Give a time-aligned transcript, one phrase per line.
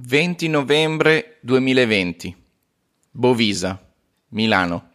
[0.00, 2.36] 20 novembre 2020.
[3.10, 3.80] Bovisa,
[4.28, 4.90] Milano.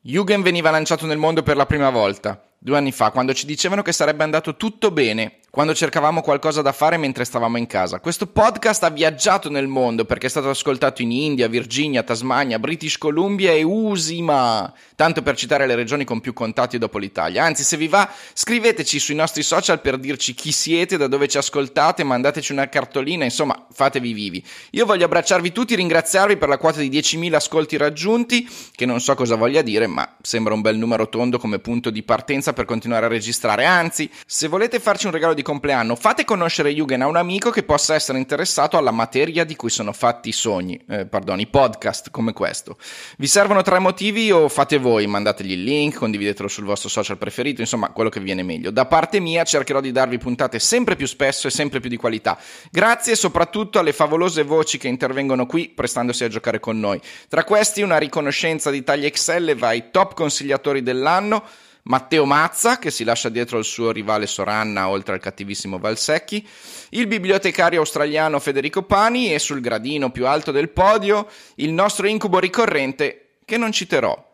[0.00, 3.82] Jugend veniva lanciato nel mondo per la prima volta, due anni fa, quando ci dicevano
[3.82, 7.98] che sarebbe andato tutto bene quando cercavamo qualcosa da fare mentre stavamo in casa.
[7.98, 12.96] Questo podcast ha viaggiato nel mondo perché è stato ascoltato in India, Virginia, Tasmania, British
[12.96, 17.44] Columbia e Usima, tanto per citare le regioni con più contatti dopo l'Italia.
[17.44, 21.36] Anzi, se vi va, scriveteci sui nostri social per dirci chi siete, da dove ci
[21.36, 24.44] ascoltate, mandateci una cartolina, insomma, fatevi vivi.
[24.70, 29.16] Io voglio abbracciarvi tutti, ringraziarvi per la quota di 10.000 ascolti raggiunti, che non so
[29.16, 33.06] cosa voglia dire, ma sembra un bel numero tondo come punto di partenza per continuare
[33.06, 33.64] a registrare.
[33.64, 37.50] Anzi, se volete farci un regalo di di compleanno, fate conoscere Yugen a un amico
[37.50, 41.46] che possa essere interessato alla materia di cui sono fatti i sogni, eh, pardon, i
[41.46, 42.76] podcast come questo.
[43.16, 47.60] Vi servono tre motivi o fate voi, mandategli il link, condividetelo sul vostro social preferito,
[47.60, 48.70] insomma, quello che vi viene meglio.
[48.70, 52.38] Da parte mia cercherò di darvi puntate sempre più spesso e sempre più di qualità.
[52.70, 57.00] Grazie soprattutto alle favolose voci che intervengono qui prestandosi a giocare con noi.
[57.28, 61.42] Tra questi una riconoscenza di taglia Excel va ai top consigliatori dell'anno
[61.84, 66.46] Matteo Mazza, che si lascia dietro il suo rivale Soranna oltre al cattivissimo Valsecchi,
[66.90, 72.38] il bibliotecario australiano Federico Pani e sul gradino più alto del podio il nostro incubo
[72.38, 74.28] ricorrente che non citerò.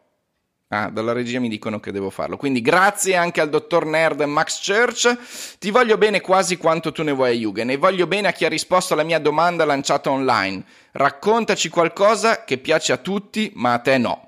[0.68, 2.36] Ah, dalla regia mi dicono che devo farlo.
[2.36, 5.16] Quindi grazie anche al dottor nerd Max Church.
[5.60, 8.44] Ti voglio bene quasi quanto tu ne vuoi a Jugend e voglio bene a chi
[8.44, 10.64] ha risposto alla mia domanda lanciata online.
[10.90, 14.26] Raccontaci qualcosa che piace a tutti, ma a te no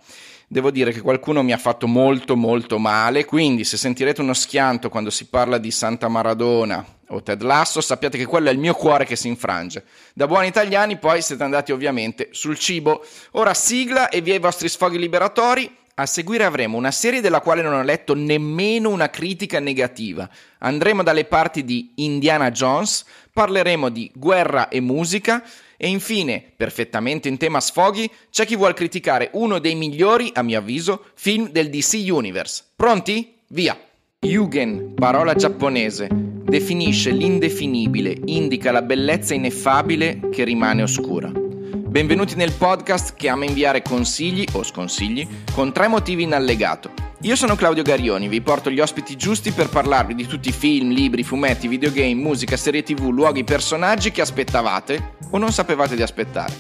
[0.50, 4.88] devo dire che qualcuno mi ha fatto molto molto male, quindi se sentirete uno schianto
[4.88, 8.74] quando si parla di Santa Maradona o Ted Lasso, sappiate che quello è il mio
[8.74, 9.84] cuore che si infrange.
[10.14, 13.04] Da buoni italiani poi siete andati ovviamente sul cibo.
[13.32, 15.76] Ora sigla e via i vostri sfoghi liberatori.
[16.00, 20.30] A seguire avremo una serie della quale non ho letto nemmeno una critica negativa.
[20.58, 25.42] Andremo dalle parti di Indiana Jones, parleremo di guerra e musica
[25.76, 30.60] e infine, perfettamente in tema sfoghi, c'è chi vuole criticare uno dei migliori, a mio
[30.60, 32.62] avviso, film del DC Universe.
[32.76, 33.34] Pronti?
[33.48, 33.76] Via!
[34.20, 41.47] Yugen, parola giapponese, definisce l'indefinibile, indica la bellezza ineffabile che rimane oscura.
[41.88, 46.92] Benvenuti nel podcast che ama inviare consigli o sconsigli con tre motivi in allegato.
[47.22, 50.90] Io sono Claudio Garioni, vi porto gli ospiti giusti per parlarvi di tutti i film,
[50.90, 56.52] libri, fumetti, videogame, musica, serie tv, luoghi, personaggi che aspettavate o non sapevate di aspettare.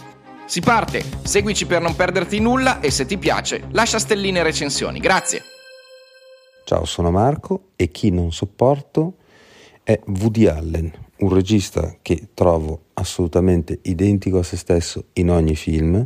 [0.46, 4.98] Si parte, seguici per non perderti nulla e se ti piace lascia stelline e recensioni.
[4.98, 5.42] Grazie.
[6.64, 9.16] Ciao, sono Marco e chi non sopporto
[9.82, 16.04] è Woody Allen, un regista che trovo assolutamente identico a se stesso in ogni film,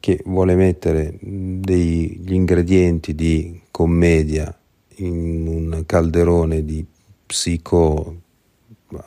[0.00, 4.56] che vuole mettere degli ingredienti di commedia
[4.96, 6.84] in un calderone di
[7.26, 8.16] psico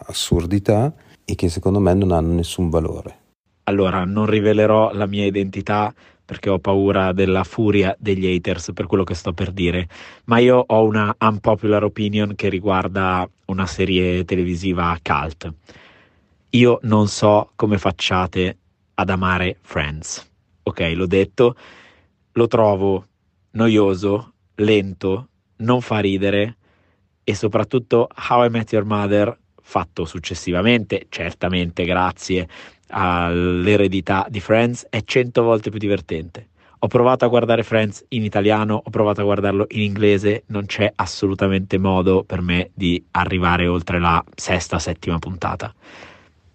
[0.05, 0.93] assurdità
[1.25, 3.19] e che secondo me non hanno nessun valore.
[3.63, 9.03] Allora, non rivelerò la mia identità perché ho paura della furia degli haters per quello
[9.03, 9.87] che sto per dire,
[10.25, 15.53] ma io ho una unpopular opinion che riguarda una serie televisiva cult.
[16.51, 18.57] Io non so come facciate
[18.95, 20.27] ad amare Friends.
[20.63, 21.55] Ok, l'ho detto,
[22.33, 23.07] lo trovo
[23.51, 26.57] noioso, lento, non fa ridere
[27.23, 32.47] e soprattutto How I Met Your Mother fatto successivamente, certamente grazie
[32.89, 36.49] all'eredità di Friends, è cento volte più divertente.
[36.83, 40.91] Ho provato a guardare Friends in italiano, ho provato a guardarlo in inglese, non c'è
[40.95, 45.71] assolutamente modo per me di arrivare oltre la sesta, settima puntata.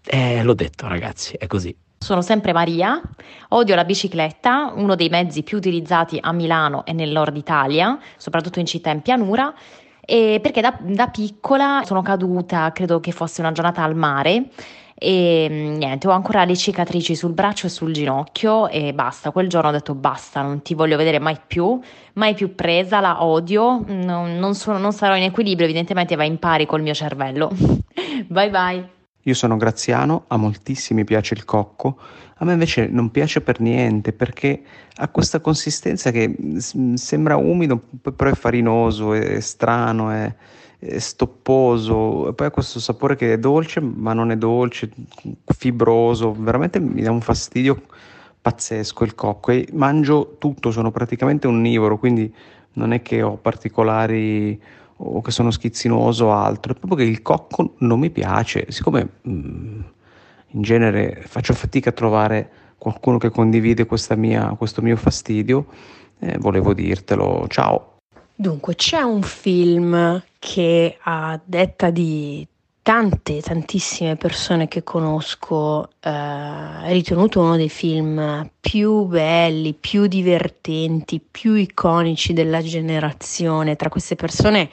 [0.05, 1.73] E l'ho detto ragazzi, è così.
[1.99, 3.01] Sono sempre Maria,
[3.51, 8.59] odio la bicicletta, uno dei mezzi più utilizzati a Milano e nel nord Italia, soprattutto
[8.59, 9.55] in città in pianura,
[10.05, 14.47] perché da, da piccola sono caduta, credo che fosse una giornata al mare
[14.99, 19.31] e mm, niente, ho ancora le cicatrici sul braccio e sul ginocchio e basta.
[19.31, 21.79] Quel giorno ho detto basta, non ti voglio vedere mai più,
[22.15, 26.39] mai più presa, la odio, non, non, sono, non sarò in equilibrio, evidentemente va in
[26.39, 27.51] pari col mio cervello.
[28.27, 28.89] bye bye.
[29.23, 31.99] Io sono Graziano, a moltissimi piace il cocco,
[32.37, 34.63] a me invece non piace per niente perché
[34.95, 36.33] ha questa consistenza che
[36.95, 37.83] sembra umido,
[38.15, 40.33] però è farinoso, è strano, è
[40.99, 44.91] stopposo, e poi ha questo sapore che è dolce, ma non è dolce,
[45.45, 47.83] fibroso, veramente mi dà un fastidio
[48.41, 52.33] pazzesco il cocco e mangio tutto, sono praticamente onnivoro, quindi
[52.75, 54.61] non è che ho particolari
[54.99, 59.09] o che sono schizzinoso o altro, è proprio che il cocco non mi piace, siccome
[59.29, 59.81] mm,
[60.49, 63.87] in genere faccio fatica a trovare qualcuno che condivide
[64.17, 65.67] mia, questo mio fastidio,
[66.21, 67.97] eh, volevo dirtelo, ciao.
[68.39, 72.47] Dunque, c'è un film che a detta di
[72.81, 81.55] tante, tantissime persone che conosco eh, ritenuto uno dei film più belli, più divertenti, più
[81.55, 83.75] iconici della generazione.
[83.75, 84.71] Tra queste persone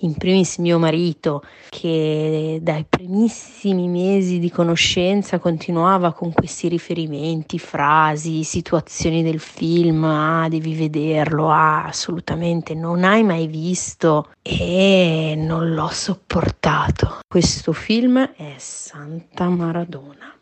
[0.00, 8.44] in primis mio marito, che dai primissimi mesi di conoscenza continuava con questi riferimenti, frasi,
[8.44, 15.88] situazioni del film, ah devi vederlo, ah assolutamente non hai mai visto e non l'ho
[15.88, 17.18] sopportato.
[17.26, 20.32] Questo film è Santa Maradona.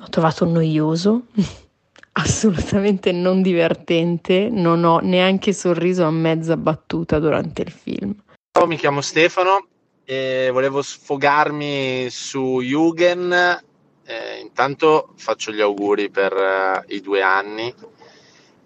[0.00, 1.22] Ho trovato noioso.
[2.16, 8.14] assolutamente non divertente, non ho neanche sorriso a mezza battuta durante il film.
[8.56, 9.66] Ciao, mi chiamo Stefano
[10.04, 13.32] e volevo sfogarmi su Jugen.
[14.04, 17.74] Eh, intanto faccio gli auguri per uh, i due anni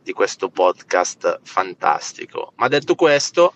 [0.03, 2.53] di questo podcast fantastico.
[2.57, 3.55] Ma detto questo,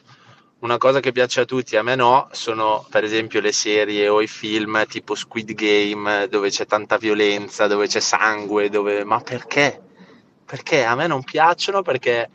[0.60, 4.22] una cosa che piace a tutti, a me no, sono per esempio le serie o
[4.22, 9.04] i film tipo Squid Game dove c'è tanta violenza, dove c'è sangue, dove...
[9.04, 9.78] ma perché?
[10.46, 12.30] Perché a me non piacciono perché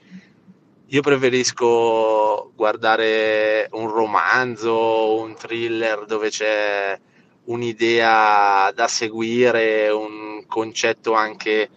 [0.89, 6.97] io preferisco guardare un romanzo, un thriller dove c'è
[7.45, 11.69] un'idea da seguire, un concetto anche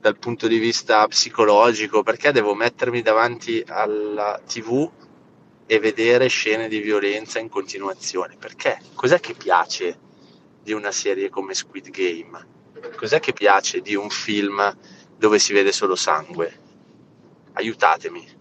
[0.00, 4.90] dal punto di vista psicologico, perché devo mettermi davanti alla TV
[5.66, 8.36] e vedere scene di violenza in continuazione?
[8.38, 8.80] Perché?
[8.94, 9.98] Cos'è che piace
[10.62, 12.54] di una serie come Squid Game?
[12.96, 14.74] Cos'è che piace di un film
[15.14, 16.60] dove si vede solo sangue?
[17.52, 18.35] Aiutatemi.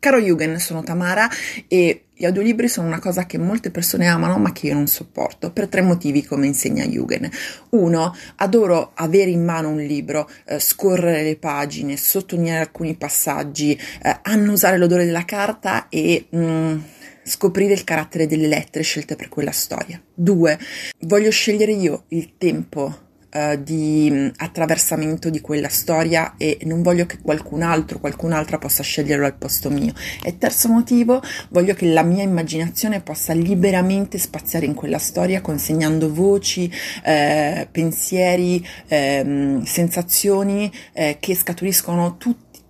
[0.00, 1.28] Caro Jugend, sono Tamara
[1.68, 5.52] e gli audiolibri sono una cosa che molte persone amano ma che io non sopporto
[5.52, 7.28] per tre motivi come insegna Jugend.
[7.70, 14.18] Uno, adoro avere in mano un libro, eh, scorrere le pagine, sottolineare alcuni passaggi, eh,
[14.22, 16.26] annusare l'odore della carta e...
[16.34, 16.78] Mm,
[17.22, 20.02] scoprire il carattere delle lettere scelte per quella storia.
[20.12, 20.58] Due,
[21.00, 27.06] voglio scegliere io il tempo eh, di mm, attraversamento di quella storia e non voglio
[27.06, 29.92] che qualcun altro, qualcun'altra possa sceglierlo al posto mio.
[30.22, 36.12] E terzo motivo, voglio che la mia immaginazione possa liberamente spaziare in quella storia consegnando
[36.12, 36.70] voci,
[37.04, 42.16] eh, pensieri, eh, sensazioni eh, che scaturiscono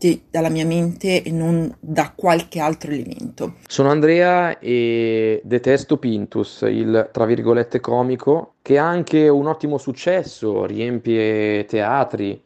[0.01, 3.57] tutti dalla mia mente e non da qualche altro elemento.
[3.67, 10.65] Sono Andrea e detesto Pintus, il tra virgolette comico, che ha anche un ottimo successo,
[10.65, 12.43] riempie teatri,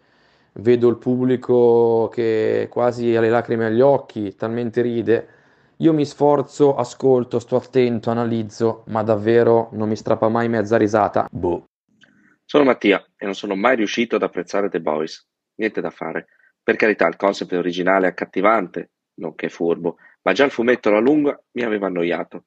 [0.54, 5.28] vedo il pubblico che quasi ha le lacrime agli occhi, talmente ride.
[5.78, 11.28] Io mi sforzo, ascolto, sto attento, analizzo, ma davvero non mi strappa mai mezza risata.
[11.30, 11.66] Boh.
[12.44, 15.24] Sono Mattia e non sono mai riuscito ad apprezzare The Boys.
[15.56, 16.26] Niente da fare.
[16.64, 21.38] Per carità, il concept originale è accattivante, nonché furbo, ma già il fumetto alla lunga
[21.52, 22.44] mi aveva annoiato.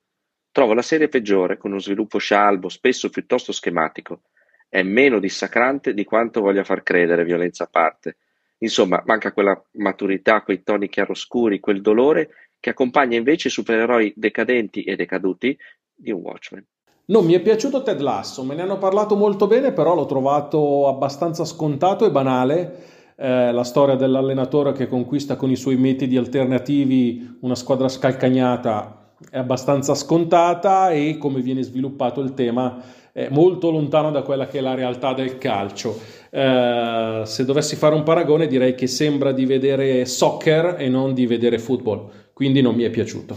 [0.51, 4.21] Trovo la serie peggiore, con uno sviluppo scialbo, spesso piuttosto schematico.
[4.67, 8.17] È meno dissacrante di quanto voglia far credere, violenza a parte.
[8.57, 14.81] Insomma, manca quella maturità, quei toni chiaroscuri, quel dolore che accompagna invece i supereroi decadenti
[14.81, 15.55] e decaduti
[15.93, 16.65] di un Watchmen.
[17.05, 20.87] Non mi è piaciuto Ted Lasso, me ne hanno parlato molto bene, però l'ho trovato
[20.87, 27.37] abbastanza scontato e banale eh, la storia dell'allenatore che conquista con i suoi metodi alternativi
[27.41, 32.79] una squadra scalcagnata è abbastanza scontata e come viene sviluppato il tema
[33.11, 35.99] è molto lontano da quella che è la realtà del calcio.
[36.29, 41.25] Eh, se dovessi fare un paragone direi che sembra di vedere soccer e non di
[41.25, 43.35] vedere football, quindi non mi è piaciuto.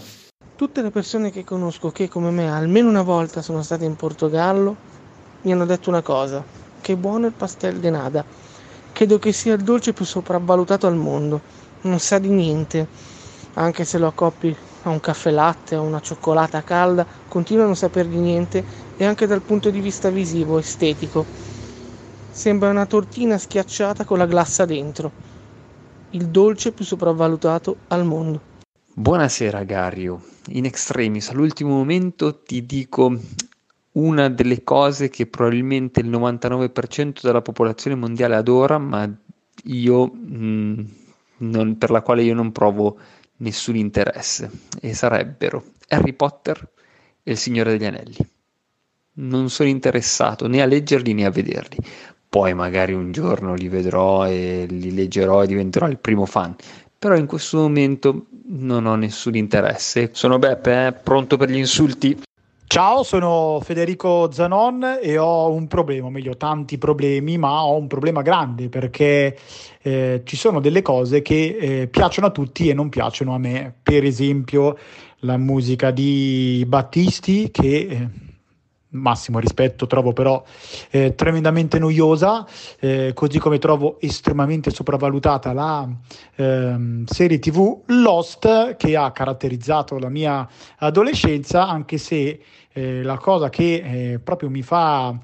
[0.55, 4.77] Tutte le persone che conosco che come me almeno una volta sono state in Portogallo
[5.43, 6.45] mi hanno detto una cosa,
[6.83, 8.50] che buono il pastel de nada
[9.01, 11.41] Credo che sia il dolce più sopravvalutato al mondo.
[11.85, 12.87] Non sa di niente.
[13.55, 17.77] Anche se lo accoppi a un caffè latte o una cioccolata calda, continua a non
[17.77, 18.63] saper di niente
[18.99, 21.25] e anche dal punto di vista visivo, estetico.
[22.31, 25.11] Sembra una tortina schiacciata con la glassa dentro.
[26.11, 28.43] Il dolce più sopravvalutato al mondo.
[28.93, 30.21] Buonasera Gario.
[30.49, 33.17] In extremis, all'ultimo momento ti dico
[33.93, 39.11] una delle cose che probabilmente il 99% della popolazione mondiale adora, ma
[39.65, 40.85] io mh, mm,
[41.39, 42.99] non, per la quale io non provo
[43.39, 46.69] nessun interesse, e sarebbero Harry Potter
[47.23, 48.17] e il Signore degli Anelli.
[49.13, 51.77] Non sono interessato né a leggerli né a vederli.
[52.29, 56.55] Poi magari un giorno li vedrò e li leggerò e diventerò il primo fan.
[56.97, 60.11] Però in questo momento non ho nessun interesse.
[60.13, 60.93] Sono Beppe, eh?
[60.93, 62.21] pronto per gli insulti?
[62.73, 67.89] Ciao, sono Federico Zanon e ho un problema, o meglio tanti problemi, ma ho un
[67.89, 69.37] problema grande perché
[69.83, 73.75] eh, ci sono delle cose che eh, piacciono a tutti e non piacciono a me.
[73.83, 74.79] Per esempio
[75.23, 78.09] la musica di Battisti che eh,
[78.91, 80.43] massimo rispetto, trovo però
[80.91, 82.47] eh, tremendamente noiosa,
[82.79, 85.89] eh, così come trovo estremamente sopravvalutata la
[86.37, 90.49] ehm, serie TV Lost che ha caratterizzato la mia
[90.79, 92.41] adolescenza, anche se
[92.73, 95.17] eh, la cosa che eh, proprio mi fa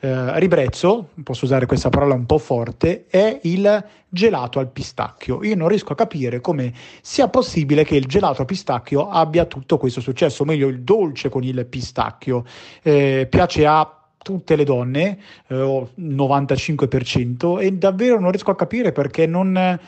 [0.00, 5.42] eh, ribrezzo, posso usare questa parola un po' forte, è il gelato al pistacchio.
[5.42, 9.78] Io non riesco a capire come sia possibile che il gelato al pistacchio abbia tutto
[9.78, 12.44] questo successo, o meglio il dolce con il pistacchio.
[12.82, 19.26] Eh, piace a tutte le donne, eh, 95%, e davvero non riesco a capire perché
[19.26, 19.78] non...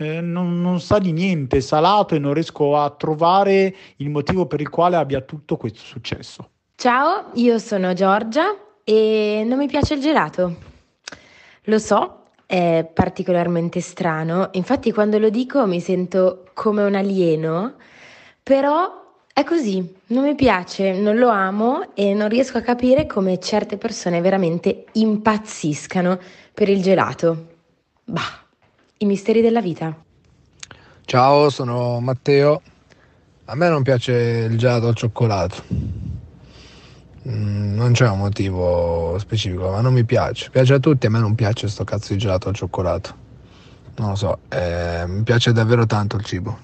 [0.00, 4.60] Eh, non, non, sa di niente, salato e non riesco a trovare il motivo per
[4.60, 6.50] il quale abbia tutto questo successo.
[6.80, 10.56] Ciao, io sono Giorgia e non mi piace il gelato.
[11.64, 17.74] Lo so, è particolarmente strano, infatti quando lo dico mi sento come un alieno,
[18.40, 18.92] però
[19.32, 23.76] è così, non mi piace, non lo amo e non riesco a capire come certe
[23.76, 26.16] persone veramente impazziscano
[26.54, 27.46] per il gelato.
[28.04, 28.40] Bah,
[28.98, 29.92] i misteri della vita.
[31.06, 32.62] Ciao, sono Matteo.
[33.46, 34.12] A me non piace
[34.48, 36.07] il gelato al cioccolato
[37.30, 40.48] non c'è un motivo specifico, ma non mi piace.
[40.50, 43.26] Piace a tutti, a me non piace sto cazzo di gelato al cioccolato.
[43.96, 46.58] Non lo so, eh, mi piace davvero tanto il cibo.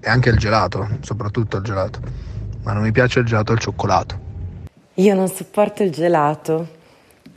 [0.00, 2.00] E anche il gelato, soprattutto il gelato.
[2.62, 4.20] Ma non mi piace il gelato al cioccolato.
[4.94, 6.74] Io non sopporto il gelato.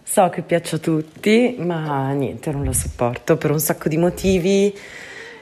[0.03, 4.75] So che piace a tutti, ma niente, non lo sopporto per un sacco di motivi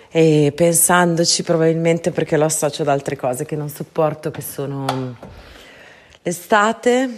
[0.10, 5.16] e pensandoci probabilmente perché lo associo ad altre cose che non sopporto, che sono
[6.22, 7.10] l'estate,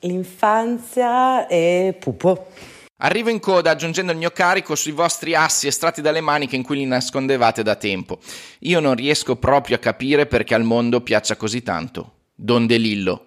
[0.00, 2.48] l'infanzia e pupo.
[2.98, 6.76] Arrivo in coda aggiungendo il mio carico sui vostri assi estratti dalle maniche in cui
[6.76, 8.18] li nascondevate da tempo.
[8.60, 12.12] Io non riesco proprio a capire perché al mondo piaccia così tanto.
[12.34, 13.26] Don De Lillo.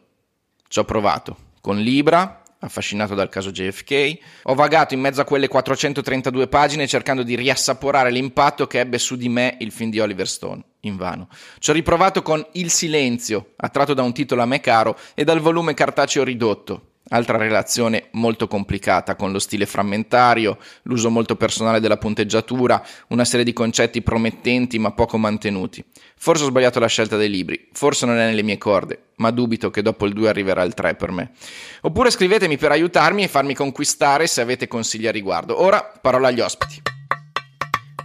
[0.68, 1.38] Ci ho provato.
[1.62, 7.24] Con Libra, affascinato dal caso JFK, ho vagato in mezzo a quelle 432 pagine cercando
[7.24, 11.28] di riassaporare l'impatto che ebbe su di me il film di Oliver Stone invano.
[11.60, 15.40] Ci ho riprovato con Il silenzio, attratto da un titolo a me caro e dal
[15.40, 16.92] volume cartaceo ridotto.
[17.10, 23.46] Altra relazione molto complicata con lo stile frammentario, l'uso molto personale della punteggiatura, una serie
[23.46, 25.82] di concetti promettenti ma poco mantenuti.
[26.18, 29.70] Forse ho sbagliato la scelta dei libri, forse non è nelle mie corde, ma dubito
[29.70, 31.32] che dopo il 2 arriverà il 3 per me.
[31.84, 35.62] Oppure scrivetemi per aiutarmi e farmi conquistare se avete consigli a riguardo.
[35.62, 36.97] Ora parola agli ospiti.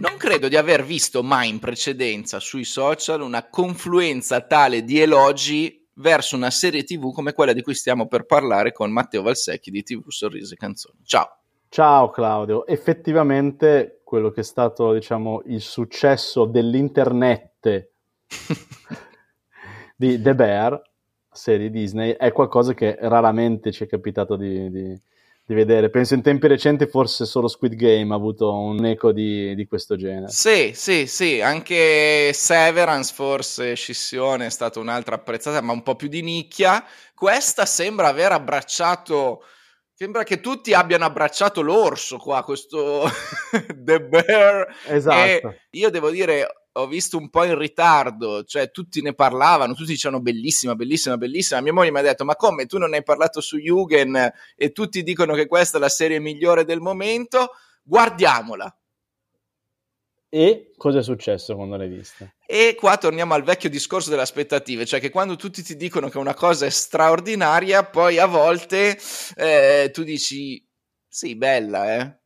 [0.03, 5.87] Non credo di aver visto mai in precedenza sui social una confluenza tale di elogi
[5.93, 9.81] verso una serie TV come quella di cui stiamo per parlare con Matteo Valsecchi di
[9.81, 10.97] TV Sorrisi e Canzoni.
[11.05, 11.37] Ciao.
[11.69, 17.89] Ciao Claudio, effettivamente quello che è stato, diciamo, il successo dell'internet
[19.95, 20.81] di The Bear,
[21.31, 25.01] serie Disney, è qualcosa che raramente ci è capitato di, di
[25.45, 25.89] di vedere.
[25.89, 29.95] Penso in tempi recenti forse solo Squid Game ha avuto un eco di, di questo
[29.95, 30.29] genere.
[30.29, 36.07] Sì, sì, sì, anche Severance forse, Scissione è stata un'altra apprezzata, ma un po' più
[36.07, 36.83] di nicchia.
[37.13, 39.43] Questa sembra aver abbracciato...
[39.95, 43.03] Sembra che tutti abbiano abbracciato l'orso qua, questo
[43.77, 44.75] The Bear.
[44.87, 45.15] Esatto.
[45.49, 49.91] E io devo dire, ho visto un po' in ritardo, cioè tutti ne parlavano, tutti
[49.91, 51.61] dicevano bellissima, bellissima, bellissima.
[51.61, 55.03] Mia moglie mi ha detto: Ma come tu non hai parlato su Yugen e tutti
[55.03, 57.51] dicono che questa è la serie migliore del momento?
[57.83, 58.75] Guardiamola.
[60.29, 62.27] E cosa è successo quando l'hai vista?
[62.47, 66.17] E qua torniamo al vecchio discorso delle aspettative, cioè che quando tutti ti dicono che
[66.17, 68.97] una cosa è straordinaria, poi a volte
[69.35, 70.67] eh, tu dici:
[71.07, 72.17] Sì, bella, eh.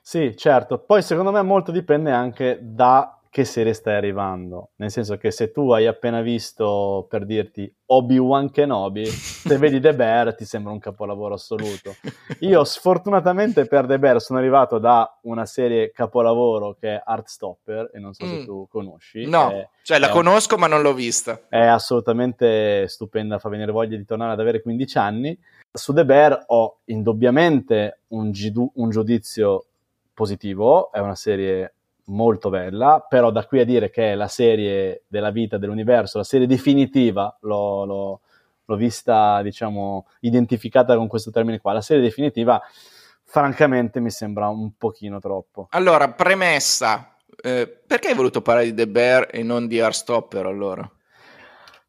[0.00, 0.78] Sì, certo.
[0.78, 4.70] Poi secondo me molto dipende anche da che serie stai arrivando.
[4.76, 9.94] Nel senso che se tu hai appena visto, per dirti, Obi-Wan Kenobi, se vedi The
[9.94, 11.96] Bear ti sembra un capolavoro assoluto.
[12.40, 17.98] Io sfortunatamente per The Bear sono arrivato da una serie capolavoro che è Heartstopper, e
[17.98, 18.28] non so mm.
[18.30, 19.26] se tu conosci.
[19.26, 21.38] No, è, cioè la conosco ma non l'ho vista.
[21.46, 25.38] È assolutamente stupenda, fa venire voglia di tornare ad avere 15 anni.
[25.70, 29.66] Su The Bear ho indubbiamente un, gidu- un giudizio
[30.14, 31.74] positivo, è una serie
[32.06, 36.24] molto bella, però da qui a dire che è la serie della vita dell'universo, la
[36.24, 38.20] serie definitiva, l'ho, l'ho,
[38.64, 42.60] l'ho vista, diciamo, identificata con questo termine qua, la serie definitiva,
[43.24, 45.66] francamente mi sembra un pochino troppo.
[45.70, 50.88] Allora, premessa, eh, perché hai voluto parlare di The Bear e non di Heartstopper allora?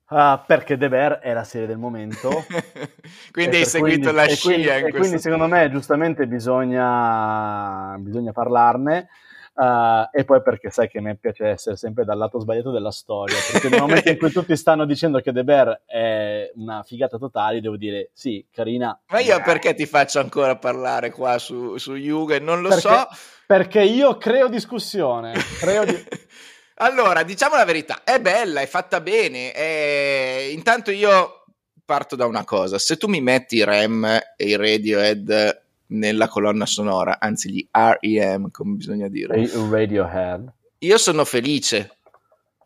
[0.10, 2.46] Uh, perché The Bear è la serie del momento.
[3.32, 4.50] quindi hai seguito quindi, la scia.
[4.50, 9.10] Quindi, e quindi secondo me giustamente bisogna, bisogna parlarne.
[9.58, 12.92] Uh, e poi perché sai che a me piace essere sempre dal lato sbagliato della
[12.92, 17.18] storia, perché nel momento in cui tutti stanno dicendo che The Bear è una figata
[17.18, 19.00] totale, devo dire sì, carina.
[19.08, 22.38] Ma io perché ti faccio ancora parlare qua su, su Yuga?
[22.40, 23.08] Non lo perché, so.
[23.48, 25.34] Perché io creo discussione.
[25.58, 26.06] Creo di...
[26.78, 29.52] allora, diciamo la verità, è bella, è fatta bene.
[29.54, 30.50] È...
[30.52, 31.46] Intanto io
[31.84, 37.20] parto da una cosa, se tu mi metti Rem e i Radiohead nella colonna sonora,
[37.20, 39.50] anzi gli REM, come bisogna dire.
[39.70, 40.54] Radiohead.
[40.80, 41.98] Io sono felice.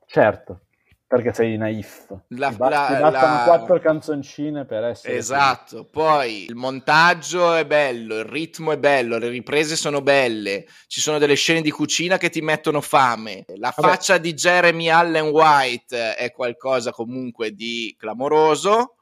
[0.05, 0.61] Certo,
[1.07, 2.13] perché sei naif.
[2.29, 3.43] La, ti, ba- la, ti bastano la...
[3.45, 5.89] quattro canzoncine per essere Esatto, felice.
[5.91, 11.17] poi il montaggio è bello, il ritmo è bello, le riprese sono belle, ci sono
[11.17, 13.87] delle scene di cucina che ti mettono fame, la Vabbè.
[13.87, 18.95] faccia di Jeremy Allen White è qualcosa comunque di clamoroso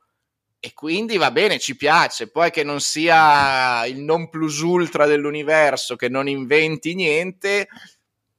[0.59, 2.29] e quindi va bene, ci piace.
[2.29, 7.67] Poi che non sia il non plus ultra dell'universo, che non inventi niente,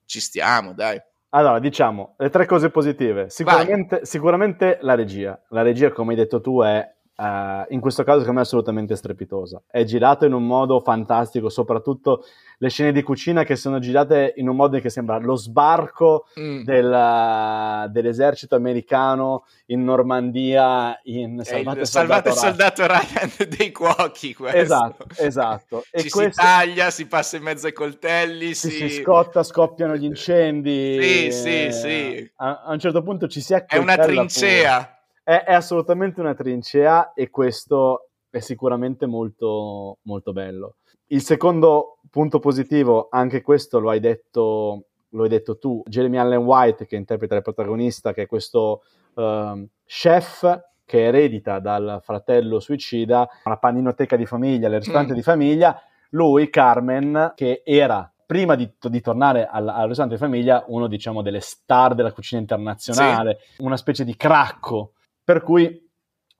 [0.04, 1.00] ci stiamo, dai.
[1.30, 3.30] Allora, diciamo, le tre cose positive.
[3.30, 5.40] Sicuramente, sicuramente la regia.
[5.50, 6.84] La regia, come hai detto tu, è
[7.20, 9.60] Uh, in questo caso secondo me è assolutamente strepitosa.
[9.70, 12.24] È girato in un modo fantastico, soprattutto
[12.56, 16.62] le scene di cucina che sono girate in un modo che sembra lo sbarco Mm.
[16.64, 24.56] del, dell'esercito americano in Normandia in Salvate il Soldato soldato Ryan dei cuochi, questo.
[24.56, 25.84] Esatto, esatto.
[25.90, 28.88] E Ci questo- si taglia, si passa in mezzo ai coltelli, si, si...
[29.02, 30.98] scotta, scoppiano gli incendi.
[31.02, 32.30] Sì, sì, eh, sì.
[32.36, 34.76] A, a un certo punto ci si È una accoltella trincea.
[34.76, 34.98] pure.
[35.30, 40.78] È, è assolutamente una trincea e questo è sicuramente molto, molto bello.
[41.06, 46.42] Il secondo punto positivo, anche questo lo hai detto, lo hai detto tu, Jeremy Allen
[46.42, 48.82] White che interpreta il protagonista, che è questo
[49.14, 55.16] ehm, chef che eredita dal fratello suicida la paninoteca di famiglia, il ristorante Mm.
[55.16, 60.64] di famiglia, lui, Carmen, che era prima di, di tornare al, al ristorante di famiglia
[60.66, 64.94] uno diciamo delle star della cucina internazionale, una specie di cracco,
[65.30, 65.88] per cui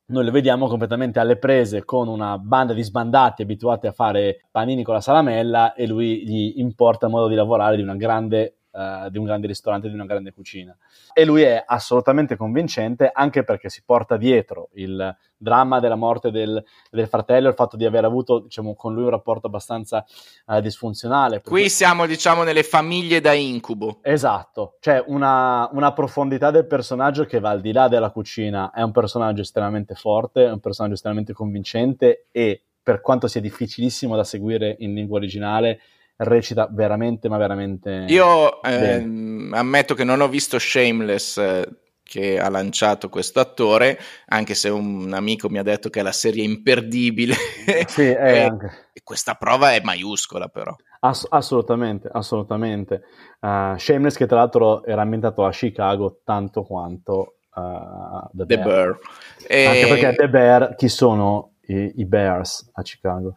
[0.06, 4.82] noi lo vediamo completamente alle prese con una banda di sbandati abituati a fare panini
[4.82, 9.09] con la salamella e lui gli importa il modo di lavorare di, una grande, eh,
[9.11, 10.76] di un grande ristorante, di una grande cucina.
[11.13, 16.63] E lui è assolutamente convincente anche perché si porta dietro il dramma della morte del,
[16.91, 20.04] del fratello, il fatto di aver avuto diciamo, con lui un rapporto abbastanza
[20.47, 21.41] eh, disfunzionale.
[21.41, 23.99] Qui siamo, diciamo, nelle famiglie da incubo.
[24.02, 28.83] Esatto, c'è una, una profondità del personaggio che va al di là della cucina, è
[28.83, 34.25] un personaggio estremamente forte, è un personaggio estremamente convincente e per quanto sia difficilissimo da
[34.25, 35.80] seguire in lingua originale,
[36.21, 38.04] recita veramente, ma veramente...
[38.09, 41.69] Io ehm, ammetto che non ho visto Shameless eh,
[42.02, 46.13] che ha lanciato questo attore, anche se un amico mi ha detto che è la
[46.13, 47.35] serie imperdibile.
[47.87, 48.91] Sì, è e, anche...
[49.02, 50.75] questa prova è maiuscola però.
[51.00, 53.02] Ass- assolutamente, assolutamente.
[53.41, 58.63] Uh, Shameless che tra l'altro era ambientato a Chicago tanto quanto uh, The, The Bear.
[58.65, 58.99] Bear.
[59.47, 63.37] E- Anche perché The Bear, chi sono i, i Bears a Chicago?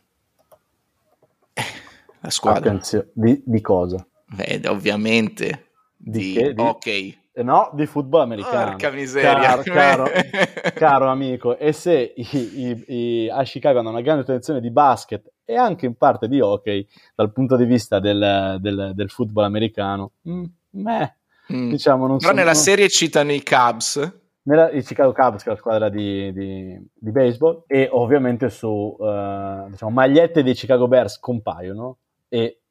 [2.24, 2.70] La squadra.
[2.72, 4.06] Attenzio- di, di cosa?
[4.26, 6.54] Beh, ovviamente di, che?
[6.54, 7.18] Di- hockey.
[7.36, 8.72] Eh, No, di football americano.
[8.72, 9.34] Porca miseria.
[9.42, 10.06] Caro, caro,
[10.76, 15.32] caro amico, e se i- i- i- a Chicago hanno una grande tradizione di basket
[15.44, 20.12] e anche in parte di hockey dal punto di vista del, del- del football americano,
[20.30, 21.16] mm, meh,
[21.52, 21.72] Mm.
[21.72, 22.40] diciamo non Però sono...
[22.40, 24.20] nella serie citano i Cubs.
[24.44, 28.96] nella, i Chicago Cubs, che è la squadra di, di- di baseball, e ovviamente su
[29.02, 31.98] eh, diciamo, magliette dei Chicago Bears compaiono
[32.34, 32.62] e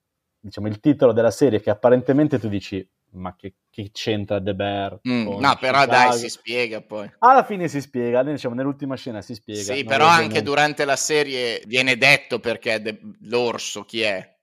[0.40, 4.98] diciamo, il titolo della serie che apparentemente tu dici ma che, che c'entra The Bear?
[5.08, 7.08] Mm, no, però dai, Chicago?" si spiega poi.
[7.18, 9.74] Alla fine si spiega, diciamo, nell'ultima scena si spiega.
[9.74, 14.36] Sì, però anche durante la serie viene detto perché de- l'orso chi è.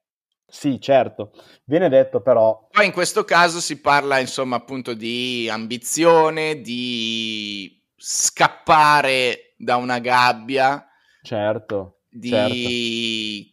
[0.48, 1.32] Sì, certo,
[1.66, 2.70] viene detto però...
[2.72, 10.88] Poi in questo caso si parla insomma appunto di ambizione, di scappare da una gabbia,
[11.22, 12.30] Certo, di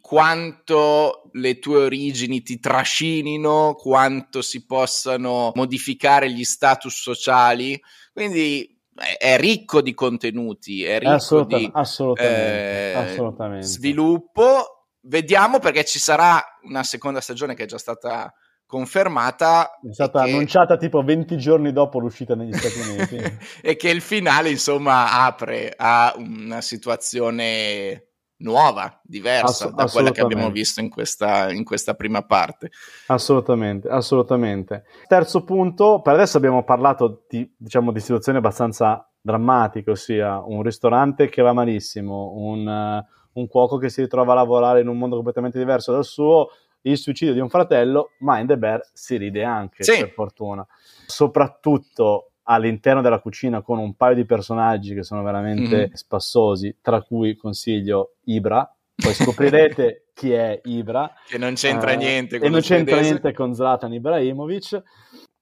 [0.01, 7.81] quanto le tue origini ti trascinino, quanto si possano modificare gli status sociali.
[8.13, 13.67] Quindi è, è ricco di contenuti, è ricco Assoluta- di assolutamente, eh, assolutamente.
[13.67, 14.87] sviluppo.
[15.03, 18.33] Vediamo perché ci sarà una seconda stagione che è già stata
[18.69, 23.39] confermata È stata che- annunciata tipo 20 giorni dopo l'uscita negli Stati Uniti.
[23.63, 30.21] e che il finale insomma apre a una situazione nuova, diversa Ass- da quella che
[30.21, 32.71] abbiamo visto in questa, in questa prima parte.
[33.07, 34.85] Assolutamente, assolutamente.
[35.07, 41.29] Terzo punto, per adesso abbiamo parlato di, diciamo, di situazioni abbastanza drammatiche, ossia un ristorante
[41.29, 45.17] che va malissimo, un, eh, un cuoco che si ritrova a lavorare in un mondo
[45.17, 46.49] completamente diverso dal suo.
[46.87, 49.99] il suicidio di un fratello, ma in The Bear si ride anche, Sì.
[49.99, 50.65] per fortuna.
[51.05, 55.95] Soprattutto all'interno della cucina con un paio di personaggi che sono veramente Mhm.
[55.95, 58.69] spassosi, tra cui consiglio Ibra.
[58.95, 61.13] Poi scoprirete chi è Ibra.
[61.27, 63.09] Che non c'entra Eh, niente E con non lo c'entra svedese.
[63.11, 64.83] niente con Zlatan Ibrahimovic.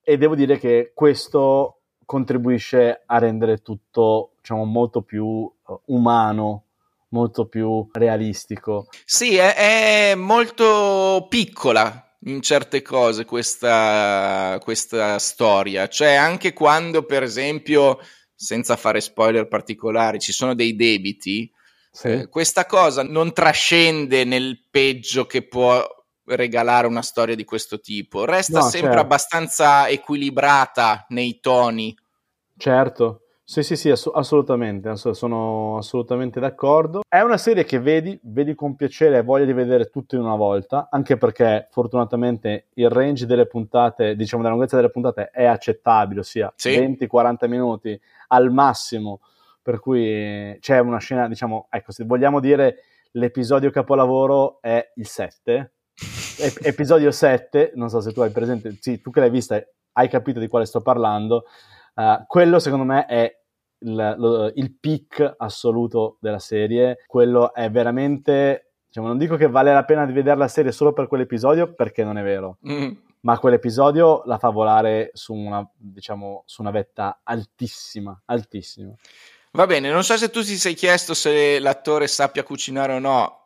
[0.03, 6.65] E devo dire che questo contribuisce a rendere tutto diciamo, molto più eh, umano,
[7.11, 8.89] molto più realistico.
[9.05, 15.89] Sì, è, è molto piccola in certe cose questa, questa storia.
[15.89, 17.99] Cioè, anche quando, per esempio,
[18.35, 21.51] senza fare spoiler particolari, ci sono dei debiti,
[21.91, 22.09] Sì.
[22.09, 25.87] eh, questa cosa non trascende nel peggio che può
[26.27, 28.25] regalare una storia di questo tipo.
[28.25, 29.03] Resta No, sempre certo.
[29.03, 31.95] abbastanza equilibrata nei toni.
[32.57, 37.03] Certo, sì, sì, sì, ass- assolutamente, ass- sono assolutamente d'accordo.
[37.07, 40.35] È una serie che vedi, vedi con piacere e voglia di vedere tutto in una
[40.35, 46.21] volta, anche perché fortunatamente il range delle puntate, diciamo della lunghezza delle puntate è accettabile,
[46.21, 46.71] ossia Sì.
[46.71, 49.21] 20-40 minuti al massimo,
[49.63, 52.77] per cui c'è una scena, diciamo, ecco, se vogliamo dire
[53.13, 55.73] l'episodio capolavoro è il 7,
[56.41, 60.09] Ep- episodio 7, non so se tu hai presente, sì, tu che l'hai vista hai
[60.09, 61.45] capito di quale sto parlando,
[61.95, 63.33] Uh, quello secondo me è
[63.79, 66.99] il, lo- il peak assoluto della serie.
[67.07, 68.73] Quello è veramente.
[68.87, 72.05] Diciamo, non dico che vale la pena di vedere la serie solo per quell'episodio, perché
[72.05, 72.59] non è vero.
[72.69, 72.93] Mm.
[73.21, 78.95] Ma quell'episodio la fa volare su una, diciamo, su una vetta altissima, altissima.
[79.53, 83.44] Va bene, non so se tu ti sei chiesto se l'attore sappia cucinare o no.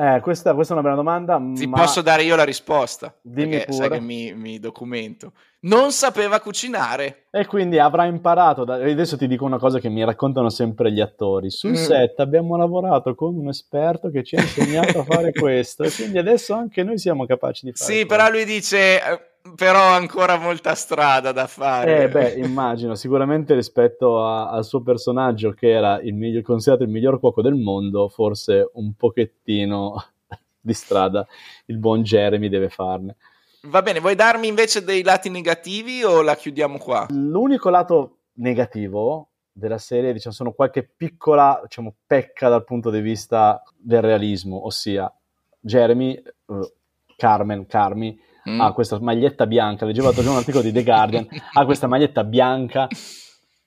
[0.00, 1.42] Eh, questa, questa è una bella domanda.
[1.54, 3.12] Ti ma posso dare io la risposta?
[3.20, 3.98] Dimmi perché sai pure.
[3.98, 5.32] che mi, mi documento.
[5.62, 7.24] Non sapeva cucinare.
[7.32, 8.64] E quindi avrà imparato.
[8.64, 8.74] Da...
[8.74, 11.50] Adesso ti dico una cosa che mi raccontano sempre gli attori.
[11.50, 11.74] Sul Mm.
[11.74, 16.18] set abbiamo lavorato con un esperto che ci ha insegnato a fare questo, e quindi
[16.18, 19.20] adesso anche noi siamo capaci di fare Sì, però lui dice, eh,
[19.54, 22.04] però ha ancora molta strada da fare.
[22.04, 26.90] Eh, beh, immagino, sicuramente rispetto a- al suo personaggio, che era il miglior, considerato il
[26.90, 29.94] miglior cuoco del mondo, forse un pochettino
[30.60, 31.26] di strada
[31.66, 33.16] il buon Jeremy deve farne.
[33.62, 37.06] Va bene, vuoi darmi invece dei lati negativi o la chiudiamo qua?
[37.10, 43.60] L'unico lato negativo della serie, diciamo, sono qualche piccola, diciamo, pecca dal punto di vista
[43.76, 45.12] del realismo, ossia
[45.58, 46.72] Jeremy, eh,
[47.16, 48.16] Carmen, Carmi,
[48.48, 48.60] Mm.
[48.60, 52.24] ha questa maglietta bianca, leggevo l'altro giorno un articolo di The Guardian, ha questa maglietta
[52.24, 52.88] bianca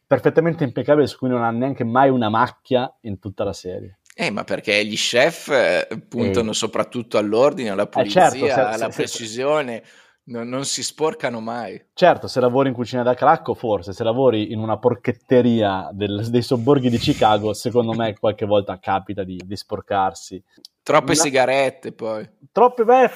[0.08, 4.00] perfettamente impeccabile su cui non ha neanche mai una macchia in tutta la serie.
[4.14, 6.54] Eh, ma perché gli chef eh, puntano Eh.
[6.54, 9.84] soprattutto all'ordine, alla pulizia, certo, se- alla se- se- precisione,
[10.24, 11.82] non, non si sporcano mai.
[11.94, 16.42] Certo, se lavori in cucina da cracco, forse, se lavori in una porchetteria del- dei
[16.42, 20.44] sobborghi di Chicago, secondo me qualche volta capita di, di sporcarsi.
[20.84, 22.28] Troppe La- sigarette poi.
[22.52, 23.10] Troppe, beh,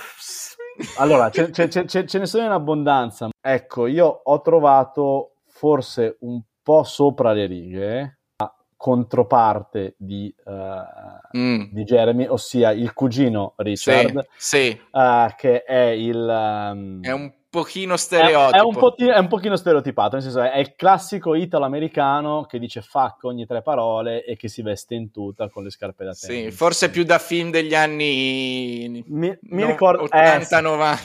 [0.97, 3.29] allora, ce, ce- ce- ce- ne sono in abbondanza.
[3.41, 11.63] Ecco, io ho trovato forse un po' sopra le righe la controparte di, eh, Mm.
[11.71, 16.27] di Jeremy, ossia il cugino Richard, Sì, eh, che è il...
[16.29, 18.57] ehm, è un pochino è, stereotipo.
[18.57, 22.59] è un pochino, è un pochino stereotipato, nel senso è, è il classico italo-americano che
[22.59, 26.13] dice fuck ogni tre parole e che si veste in tuta con le scarpe da
[26.13, 26.55] Sì, tennis.
[26.55, 30.09] forse più da film degli anni Mi, mi no- ricordo...
[30.09, 30.53] eh, sì.
[30.55, 30.97] 80-90.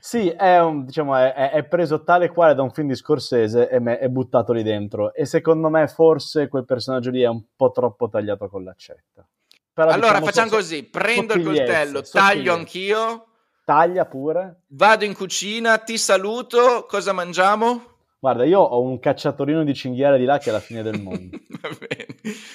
[0.00, 3.68] Sì, è, un- diciamo, è, è- è preso tale quale da un film di Scorsese
[3.68, 5.12] e me- è buttato lì dentro.
[5.12, 9.26] E secondo me forse quel personaggio lì è un po' troppo tagliato con l'accetta.
[9.72, 13.26] Però, allora diciamo, facciamo so- così, prendo il coltello, taglio anch'io,
[13.68, 14.62] Taglia pure.
[14.68, 17.96] vado in cucina, ti saluto, cosa mangiamo?
[18.18, 21.38] Guarda, io ho un cacciatorino di cinghiale di là che è la fine del mondo.
[21.60, 22.06] Va bene.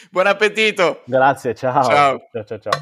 [0.10, 1.04] Buon appetito!
[1.06, 1.84] Grazie, ciao.
[1.84, 2.30] Ciao.
[2.32, 2.58] ciao, ciao.
[2.58, 2.82] ciao.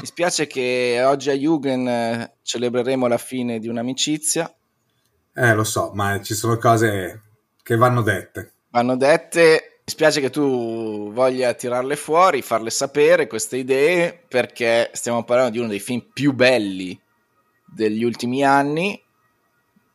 [0.00, 4.54] Mi spiace che oggi a Jugend eh, celebreremo la fine di un'amicizia.
[5.34, 7.22] Eh, lo so, ma ci sono cose
[7.62, 8.52] che vanno dette.
[8.68, 15.24] Vanno dette, mi spiace che tu voglia tirarle fuori, farle sapere queste idee, perché stiamo
[15.24, 16.98] parlando di uno dei film più belli
[17.64, 19.00] degli ultimi anni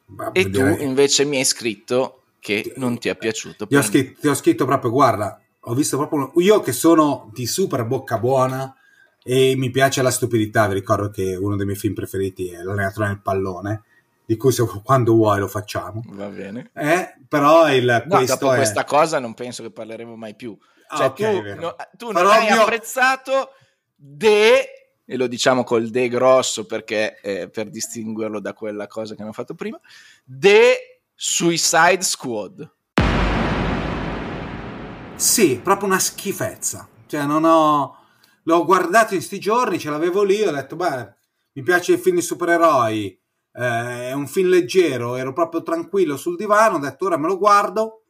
[0.08, 3.68] Ma e tu invece mi hai scritto che non ti è piaciuto.
[3.68, 6.34] Ti ho, scritto, ti ho scritto proprio, guarda, ho visto proprio...
[6.42, 8.76] Io che sono di super bocca buona
[9.24, 13.08] e mi piace la stupidità, vi ricordo che uno dei miei film preferiti è L'allenatore
[13.08, 13.84] nel pallone,
[14.26, 16.02] di cui se, quando vuoi lo facciamo.
[16.08, 16.72] Va bene.
[16.74, 18.56] Eh, però il, No, questo dopo è...
[18.58, 20.58] questa cosa non penso che parleremo mai più.
[20.88, 23.50] Ah, Cioè, ok, tu, no- tu non hai mio- apprezzato
[23.96, 24.68] De,
[25.06, 29.32] e lo diciamo col De grosso perché eh, per distinguerlo da quella cosa che abbiamo
[29.34, 29.80] fatto prima,
[30.24, 32.74] The Suicide Squad.
[35.16, 36.88] Sì, proprio una schifezza.
[37.08, 37.98] Cioè, non ho...
[38.44, 41.14] L'ho guardato in sti giorni, ce l'avevo lì, ho detto, beh,
[41.54, 43.20] mi piace il film di supereroi,
[43.58, 47.38] eh, è un film leggero, ero proprio tranquillo sul divano, ho detto ora me lo
[47.38, 48.04] guardo,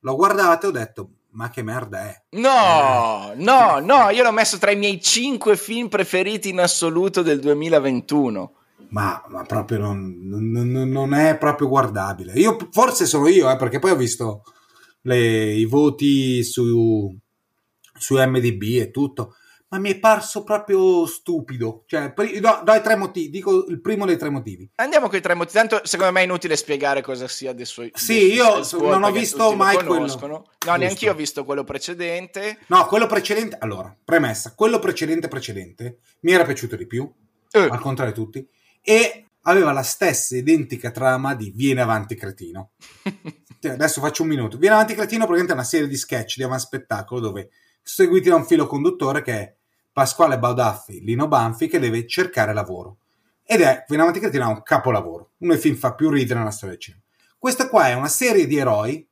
[0.00, 2.22] l'ho guardato e ho detto ma che merda è?
[2.30, 7.38] No, no, no, io l'ho messo tra i miei cinque film preferiti in assoluto del
[7.38, 8.54] 2021.
[8.88, 12.32] Ma, ma proprio non, non, non, è proprio guardabile.
[12.32, 14.42] Io forse sono io, eh, perché poi ho visto
[15.02, 17.16] le, i voti su,
[17.96, 19.36] su MDB e tutto
[19.70, 21.84] ma mi è parso proprio stupido.
[21.86, 24.68] Cioè, do, do tre motivi, dico il primo dei tre motivi.
[24.76, 25.58] Andiamo con i tre motivi.
[25.58, 27.90] Tanto secondo me è inutile spiegare cosa sia dei suoi.
[27.94, 30.44] Sì, dei io non ho visto mai quello.
[30.66, 32.58] No, neanche io ho visto quello precedente.
[32.66, 33.56] No, quello precedente.
[33.60, 37.08] Allora, premessa, quello precedente precedente mi era piaciuto di più,
[37.52, 37.60] eh.
[37.60, 38.48] al contrario di tutti,
[38.82, 42.72] e aveva la stessa identica trama di Viene avanti cretino.
[43.60, 44.58] cioè, adesso faccio un minuto.
[44.58, 47.50] Viene avanti cretino praticamente è una serie di sketch di avanspettacolo dove
[47.82, 49.58] seguiti da un filo conduttore che è
[49.92, 52.98] Pasquale Baudaffi, Lino Banfi, che deve cercare lavoro.
[53.44, 55.32] Ed è, fino avanti Cretina, un capolavoro.
[55.38, 57.02] Uno dei film fa più ridere nella storia del cinema.
[57.36, 59.08] Questa qua è una serie di eroi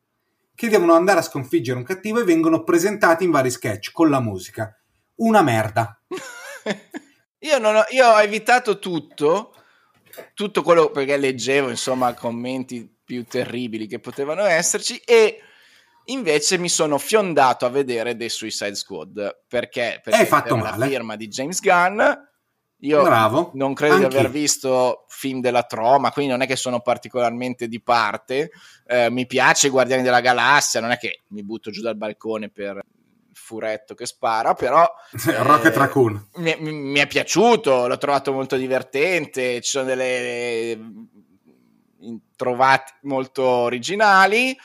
[0.55, 4.21] che devono andare a sconfiggere un cattivo e vengono presentati in vari sketch con la
[4.21, 4.77] musica.
[5.17, 6.01] Una merda.
[7.38, 9.55] io, ho, io ho evitato tutto,
[10.35, 15.41] tutto quello perché leggevo, insomma, commenti più terribili che potevano esserci e
[16.11, 20.77] Invece mi sono fiondato a vedere The Suicide Squad perché, perché Hai fatto per male.
[20.79, 22.01] la firma di James Gunn.
[22.83, 23.51] Io Bravo.
[23.55, 24.09] non credo Anch'io.
[24.09, 28.51] di aver visto film della troma, quindi non è che sono particolarmente di parte.
[28.87, 32.51] Eh, mi piace i Guardiani della Galassia, non è che mi butto giù dal balcone
[32.51, 32.81] per
[33.33, 34.88] furetto che spara, però
[35.42, 36.29] Rocket Raccoon.
[36.37, 40.71] mi, mi- mi è piaciuto, l'ho trovato molto divertente, ci sono delle
[42.01, 44.57] in- trovate molto originali.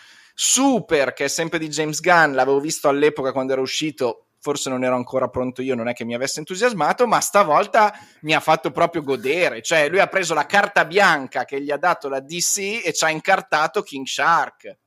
[0.45, 4.83] Super, che è sempre di James Gunn, l'avevo visto all'epoca quando era uscito, forse non
[4.83, 8.69] ero ancora pronto io, non è che mi avesse entusiasmato, ma stavolta mi ha fatto
[8.69, 9.61] proprio godere.
[9.61, 13.05] Cioè, lui ha preso la carta bianca che gli ha dato la DC e ci
[13.05, 14.77] ha incartato King Shark.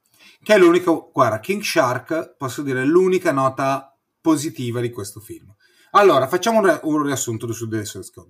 [0.43, 5.51] Che è l'unico, guarda, King Shark, posso dire, l'unica nota positiva di questo film.
[5.93, 8.29] Allora, facciamo un, un riassunto su The Suicide Squad.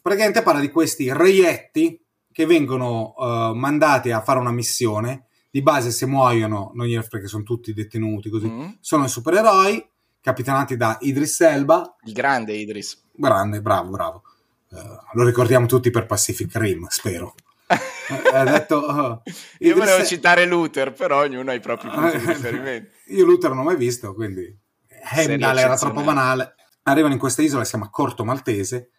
[0.00, 5.26] Praticamente parla di questi reietti che vengono eh, mandati a fare una missione.
[5.54, 8.48] Di base, se muoiono, non gliene frega, sono tutti detenuti così.
[8.48, 8.70] Mm.
[8.80, 9.86] Sono i supereroi,
[10.20, 11.94] capitanati da Idris Elba.
[12.06, 13.00] Il grande Idris.
[13.12, 14.22] Grande, bravo, bravo.
[14.72, 17.36] Eh, lo ricordiamo tutti per Pacific Rim, spero.
[17.68, 19.22] Eh, ha detto, oh,
[19.60, 22.90] Io volevo citare Luther, però ognuno ha i propri punti di riferimento.
[23.10, 24.52] Io Luther non l'ho mai visto, quindi
[24.88, 26.56] Heimdall era troppo banale.
[26.82, 28.90] Arrivano in questa isola, si chiama Corto Maltese,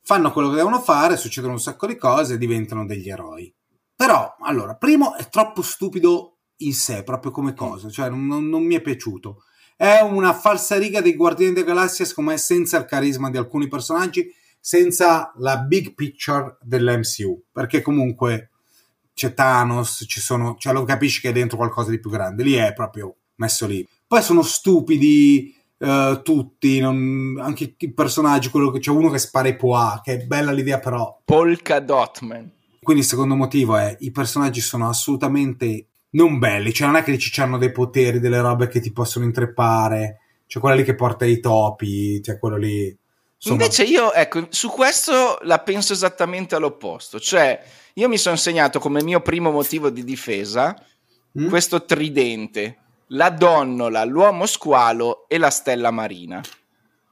[0.00, 3.54] fanno quello che devono fare, succedono un sacco di cose e diventano degli eroi.
[4.00, 8.74] Però, allora, primo è troppo stupido in sé, proprio come cosa, cioè non, non- mi
[8.74, 9.42] è piaciuto.
[9.76, 14.26] È una falsariga dei Guardiani della Galassia, secondo me, senza il carisma di alcuni personaggi,
[14.58, 18.48] senza la big picture dell'MCU, perché comunque
[19.12, 22.54] c'è Thanos, ci sono, cioè lo capisci che è dentro qualcosa di più grande, lì
[22.54, 23.86] è proprio messo lì.
[24.06, 29.48] Poi sono stupidi eh, tutti, non- anche i personaggi, quello che c'è uno che spara
[29.48, 31.20] i poa, che è bella l'idea però.
[31.22, 32.50] Polka Dotman.
[32.90, 37.12] Quindi il secondo motivo è i personaggi sono assolutamente non belli, cioè non è che
[37.12, 41.24] dici hanno dei poteri, delle robe che ti possono intreppare, c'è quella lì che porta
[41.24, 42.96] i topi, c'è quello lì...
[43.36, 47.18] Insomma, Invece io, ecco, su questo la penso esattamente all'opposto.
[47.18, 47.62] Cioè,
[47.94, 50.76] io mi sono segnato come mio primo motivo di difesa
[51.38, 51.48] Mm?
[51.48, 56.40] questo tridente, la donnola, l'uomo squalo e la stella marina.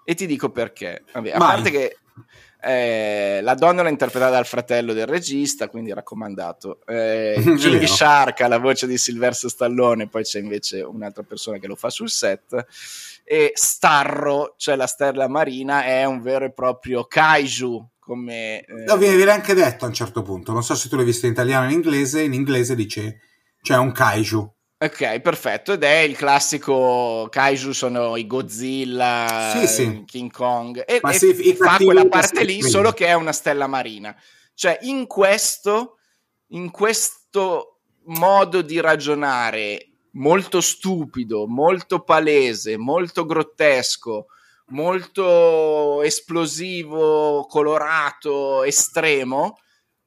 [0.05, 1.05] E ti dico perché.
[1.13, 1.49] Vabbè, a Vai.
[1.49, 1.97] parte che
[2.61, 6.81] eh, la donnola è interpretata dal fratello del regista, quindi raccomandato.
[6.87, 7.85] Eh, King.
[7.85, 11.91] Shark ha la voce di Silvestro Stallone, poi c'è invece un'altra persona che lo fa
[11.91, 12.67] sul set.
[13.25, 17.91] E Starro, cioè la stella marina, è un vero e proprio kaiju.
[17.99, 20.97] Come, eh, No, viene, viene anche detto a un certo punto, non so se tu
[20.97, 23.21] l'hai visto in italiano o in inglese, in inglese dice
[23.61, 24.55] c'è un kaiju.
[24.81, 25.73] Ok, perfetto.
[25.73, 30.05] Ed è il classico kaiju, sono i Godzilla, Sì, sì.
[30.05, 30.85] King Kong.
[30.87, 34.15] E, Ma e sì, i fa quella parte lì solo che è una stella marina.
[34.55, 35.99] Cioè, in questo,
[36.49, 44.27] in questo modo di ragionare molto stupido, molto palese, molto grottesco,
[44.69, 49.59] molto esplosivo, colorato, estremo,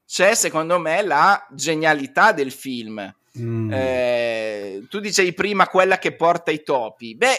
[0.05, 3.13] c'è secondo me la genialità del film.
[3.39, 3.71] Mm.
[3.71, 7.15] Eh, tu dicevi prima quella che porta i topi.
[7.15, 7.37] Beh,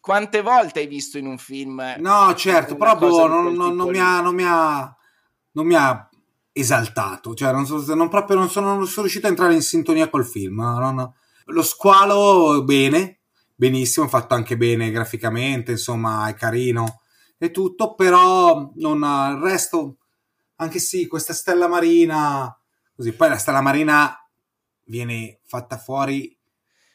[0.00, 1.94] quante volte hai visto in un film?
[1.98, 4.96] No, certo, però boh, non, non- non mi ha, non, mi ha,
[5.52, 6.08] non mi ha
[6.52, 10.08] esaltato, cioè non, so- non proprio, non sono, non sono riuscito a entrare in sintonia
[10.08, 10.60] col film.
[10.60, 11.14] no.
[11.46, 13.20] Lo squalo, bene,
[13.54, 17.00] benissimo, fatto anche bene graficamente, insomma, è carino.
[17.38, 19.96] e tutto, però non, il resto,
[20.56, 22.56] anche sì, questa stella marina,
[22.94, 24.16] così, poi la stella marina
[24.84, 26.36] viene fatta fuori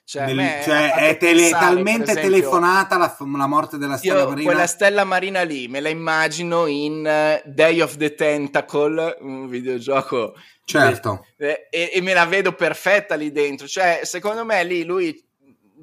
[0.04, 4.28] Cioè, nel- cioè, è tele- pensare, talmente esempio, telefonata la, la morte della stella Io
[4.30, 4.50] marina.
[4.52, 10.34] quella stella marina lì me la immagino in eh, Day of the Tentacle, un videogioco.
[10.64, 11.26] Certo.
[11.38, 13.68] Eh, E, e me la vedo perfetta lì dentro.
[13.68, 15.26] Cioè, secondo me lì lui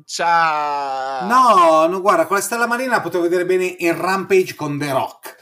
[0.04, 1.24] c'ha...
[1.26, 4.90] No, no, guarda, con la stella marina la potevo vedere bene in Rampage con The
[4.92, 5.36] Rock.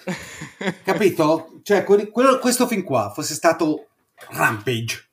[0.85, 1.59] Capito?
[1.63, 3.89] Cioè, quello- questo film qua fosse stato
[4.31, 5.11] Rampage.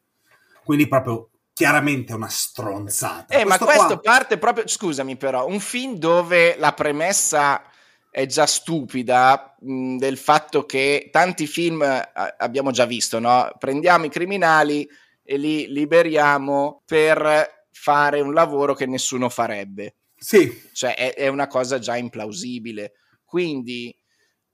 [0.63, 1.29] Quindi proprio
[1.60, 3.34] chiaramente una stronzata.
[3.34, 7.62] Eh, ma Questo questo qua- parte proprio, scusami però, un film dove la premessa
[8.10, 13.52] è già stupida mh, del fatto che tanti film eh, abbiamo già visto, no?
[13.60, 14.88] Prendiamo i criminali
[15.22, 19.95] e li liberiamo per fare un lavoro che nessuno farebbe.
[20.15, 20.69] Sì.
[20.72, 22.93] Cioè è, è una cosa già implausibile.
[23.26, 23.93] Quindi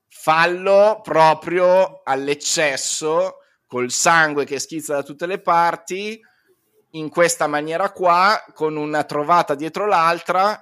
[0.10, 3.36] fallo proprio all'eccesso,
[3.68, 6.20] col sangue che schizza da tutte le parti,
[6.96, 10.62] in questa maniera qua, con una trovata dietro l'altra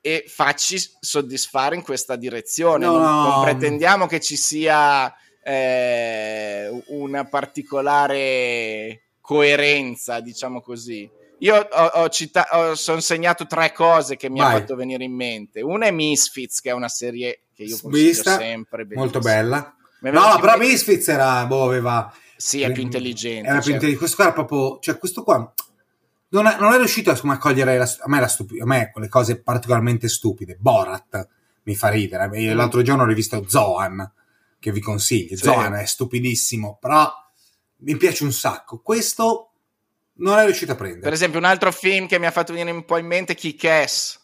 [0.00, 2.84] e facci soddisfare in questa direzione.
[2.86, 3.28] No, non, no.
[3.30, 11.08] non pretendiamo che ci sia eh, una particolare coerenza, diciamo così.
[11.40, 14.60] Io ho, ho cita- ho- sono segnato tre cose che mi ha Vai.
[14.60, 15.60] fatto venire in mente.
[15.60, 18.86] Una è Misfits, che è una serie che io consiglio Vista, sempre.
[18.94, 19.42] molto bellissima.
[19.42, 19.76] bella.
[20.00, 22.12] Mi è No, però Misfits era, boh, aveva...
[22.36, 23.48] Sì, è più intelligente.
[23.48, 23.86] Era più certo.
[23.86, 23.98] intelligente.
[23.98, 24.78] Questo qua era proprio...
[24.80, 25.54] Cioè, questo qua...
[26.28, 28.90] Non è, non è riuscito a, a cogliere la, a me la stupi- a me
[28.92, 30.56] quelle cose particolarmente stupide.
[30.58, 31.28] Borat
[31.62, 32.28] mi fa ridere.
[32.28, 32.56] Mm.
[32.56, 34.12] L'altro giorno ho rivisto Zoan,
[34.58, 35.36] che vi consiglio.
[35.36, 35.44] Sì.
[35.44, 37.10] Zoan è stupidissimo, però
[37.78, 38.80] mi piace un sacco.
[38.80, 39.52] Questo
[40.14, 41.02] non è riuscito a prendere.
[41.02, 43.36] Per esempio, un altro film che mi ha fatto venire un po' in mente è
[43.36, 44.20] Kick-Ass.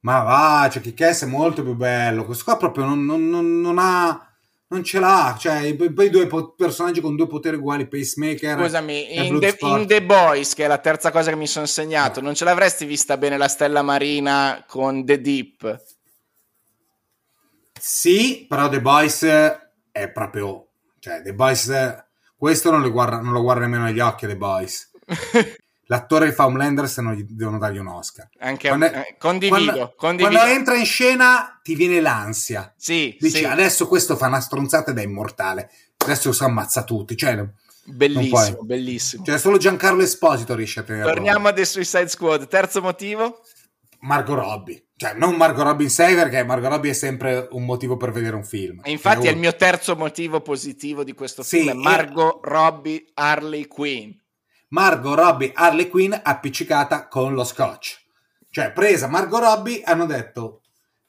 [0.00, 2.24] Ma va, cioè Kick-Ass è molto più bello.
[2.24, 4.35] Questo qua proprio non, non- non- non ha...
[4.68, 9.38] Non ce l'ha, cioè poi due po- personaggi con due poteri uguali, Pacemaker Scusami, in
[9.38, 12.44] The, in The Boys, che è la terza cosa che mi sono segnato, non ce
[12.44, 15.84] l'avresti vista bene la stella marina con The Deep?
[17.78, 20.68] Sì, però The Boys è proprio...
[20.98, 22.04] Cioè, The Boys...
[22.36, 24.90] Questo non, li guarda, non lo guarda nemmeno negli occhi, The Boys.
[25.88, 28.28] L'attore di Homelander se non gli devono dargli un Oscar.
[28.40, 30.36] Anche Quando- eh, condivido, quando, condivido.
[30.36, 32.72] quando entra in scena ti viene l'ansia.
[32.76, 33.44] Sì, Dici, sì.
[33.44, 35.70] adesso questo fa una stronzata ed è immortale.
[35.98, 37.16] Adesso si ammazza tutti.
[37.16, 37.44] Cioè,
[37.84, 39.24] Bellissimo, bellissimo.
[39.24, 41.12] Cioè, solo Giancarlo Esposito riesce a tenerlo.
[41.12, 42.48] Torniamo a The Suicide Squad.
[42.48, 43.42] Terzo motivo?
[44.00, 44.86] Margot Robbie.
[44.96, 48.34] Cioè, non Margot Robbie in sé, perché Margot Robbie è sempre un motivo per vedere
[48.34, 48.80] un film.
[48.82, 51.86] E infatti Cioè, è il mio terzo motivo positivo di questo Sì, film.
[51.88, 54.10] è e- Robbie Harley Quinn.
[54.68, 58.04] Margot Robbie Harley Quinn appiccicata con lo scotch.
[58.50, 60.62] Cioè, presa Margot Robbie, hanno detto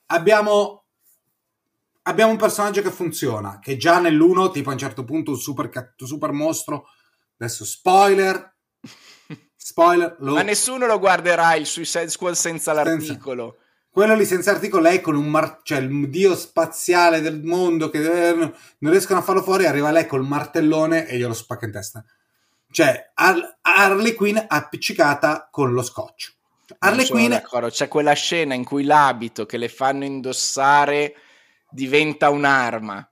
[0.08, 0.86] abbiamo,
[2.04, 5.70] abbiamo un personaggio che funziona, che già nell'uno, tipo a un certo punto, un super,
[5.70, 6.88] cat- super mostro.
[7.38, 8.56] Adesso, spoiler.
[9.56, 10.16] Spoiler.
[10.20, 13.58] Lo, Ma nessuno lo guarderà il Suicide Squad senza l'articolo.
[13.90, 18.30] quello lì senza articolo, lei con un mar- cioè il dio spaziale del mondo che
[18.30, 22.04] eh, non riescono a farlo fuori, arriva lei col martellone e glielo spacca in testa.
[22.72, 26.36] Cioè, Har- Harley Quinn appiccicata con lo scotch.
[26.80, 27.34] Harley Quinn.
[27.70, 31.16] C'è quella scena in cui l'abito che le fanno indossare
[31.70, 33.10] diventa un'arma.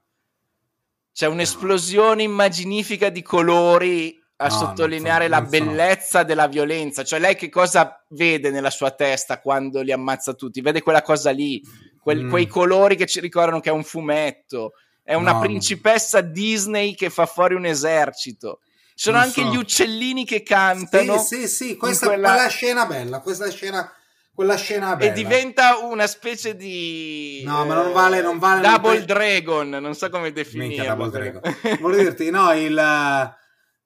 [1.13, 7.05] C'è un'esplosione immaginifica di colori a No, sottolineare sono- la non bellezza della violenza.
[7.05, 10.59] Cioè, lei che cosa vede nella sua testa quando li ammazza tutti?
[10.59, 11.61] Vede quella cosa lì,
[12.01, 12.29] quel- Mm.
[12.29, 14.73] quei colori che ci ricordano che è un fumetto.
[15.01, 15.39] È una no.
[15.39, 18.59] principessa Disney che fa fuori un esercito.
[18.97, 19.47] Sono Non anche so.
[19.49, 21.17] gli uccellini che cantano.
[21.19, 23.91] Sì, sì, sì, questa quella- quella scena bella, questa scena
[24.33, 25.11] quella scena e bella.
[25.13, 29.93] diventa una specie di No, ma non vale, non vale non Double pe- Dragon, non
[29.95, 30.83] so come Minchia, definirlo.
[30.95, 31.41] Double Dragon.
[31.81, 32.73] Volevo dirti, no, il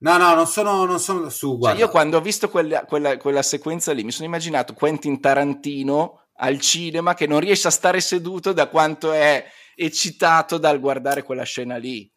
[0.01, 1.79] No, no, non sono, non sono su, Cioè, guarda.
[1.79, 6.57] io quando ho visto quella, quella- quella sequenza lì mi sono immaginato Quentin Tarantino al
[6.61, 9.45] cinema che non riesce a stare seduto da quanto è
[9.75, 12.09] eccitato dal guardare quella scena lì.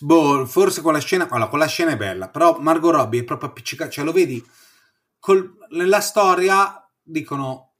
[0.00, 3.90] Boh, forse quella scena, allora, quella scena è bella, però Margot Robbie è proprio appiccicata,
[3.90, 4.42] cioè lo vedi,
[5.18, 7.74] col- nella storia dicono,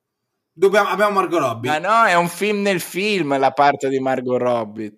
[0.52, 1.70] dobbiamo, abbiamo Margot Robbie.
[1.70, 4.96] Ma no, è un film nel film la parte di Margot Robbie.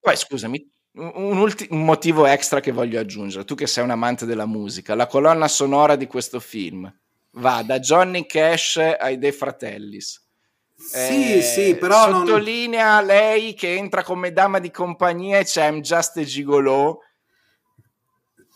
[0.00, 4.26] Poi scusami, un, ulti- un motivo extra che voglio aggiungere, tu che sei un amante
[4.26, 6.92] della musica, la colonna sonora di questo film
[7.32, 10.27] va da Johnny Cash ai De Fratellis.
[10.80, 15.66] Sì, Eh, sì, però non- sottolinea lei che entra come dama di compagnia e c'è
[15.68, 17.00] I'm Just a Gigolo.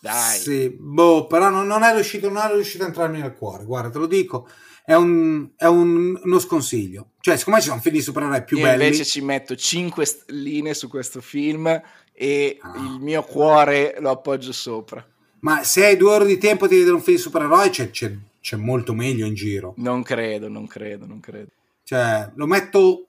[0.00, 0.38] Dai.
[0.38, 3.90] Sì, boh, però non, non è riuscito, non è riuscito a entrarmi nel cuore, guarda,
[3.90, 4.48] te lo dico.
[4.84, 7.10] è, un, è un- uno sconsiglio.
[7.20, 10.74] Cioè, siccome ci sono film di supereroi più Io belli, invece ci metto 5 stelline
[10.74, 11.68] su questo film
[12.12, 12.72] e Ah.
[12.78, 15.04] il mio cuore lo appoggio sopra.
[15.40, 18.12] ma se hai due ore di tempo di vedere un film di supereroi, c'è, c'è-
[18.40, 19.74] c'è molto meglio in giro.
[19.76, 21.50] Non credo, non credo, non credo.
[21.92, 23.08] Cioè, lo metto,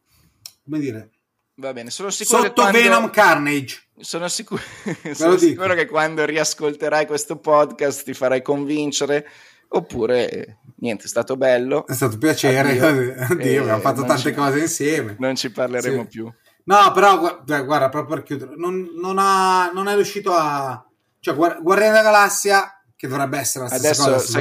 [0.66, 1.10] come dire,
[1.56, 2.78] Va bene, sono sicuro sotto che quando...
[2.80, 3.84] Venom Carnage.
[4.00, 4.62] Sono, sicuro,
[5.14, 9.26] sono sicuro che quando riascolterai questo podcast ti farai convincere,
[9.70, 11.88] oppure eh, niente, è stato bello.
[11.88, 12.78] È stato un piacere.
[12.78, 13.14] Addio.
[13.24, 15.16] Addio, Eh, abbiamo fatto non tante ci- cose insieme.
[15.18, 16.08] Non ci parleremo Sì.
[16.08, 16.34] più.
[16.66, 20.86] No, però guarda, guarda, proprio per chiudere, non, non, ha, non è riuscito a...
[21.22, 24.40] Cioè, Guar- Guardiani della Galassia, che dovrebbe essere la stessa Adesso cosa, stessa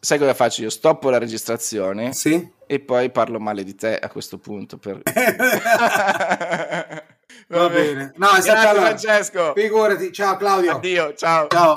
[0.00, 0.62] sai, cosa faccio?
[0.62, 2.50] Io stoppo la registrazione Sì?
[2.66, 4.78] e poi parlo male di te a questo punto.
[4.78, 5.00] Per...
[7.48, 8.12] Va bene.
[8.16, 9.52] No, Grazie senti, allora, Francesco.
[9.54, 10.72] Figurati, ciao Claudio.
[10.72, 11.46] Addio, ciao.
[11.48, 11.72] Ciao.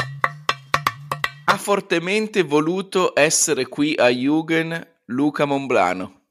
[1.46, 6.22] Ha fortemente voluto essere qui a Jugend Luca Monblano.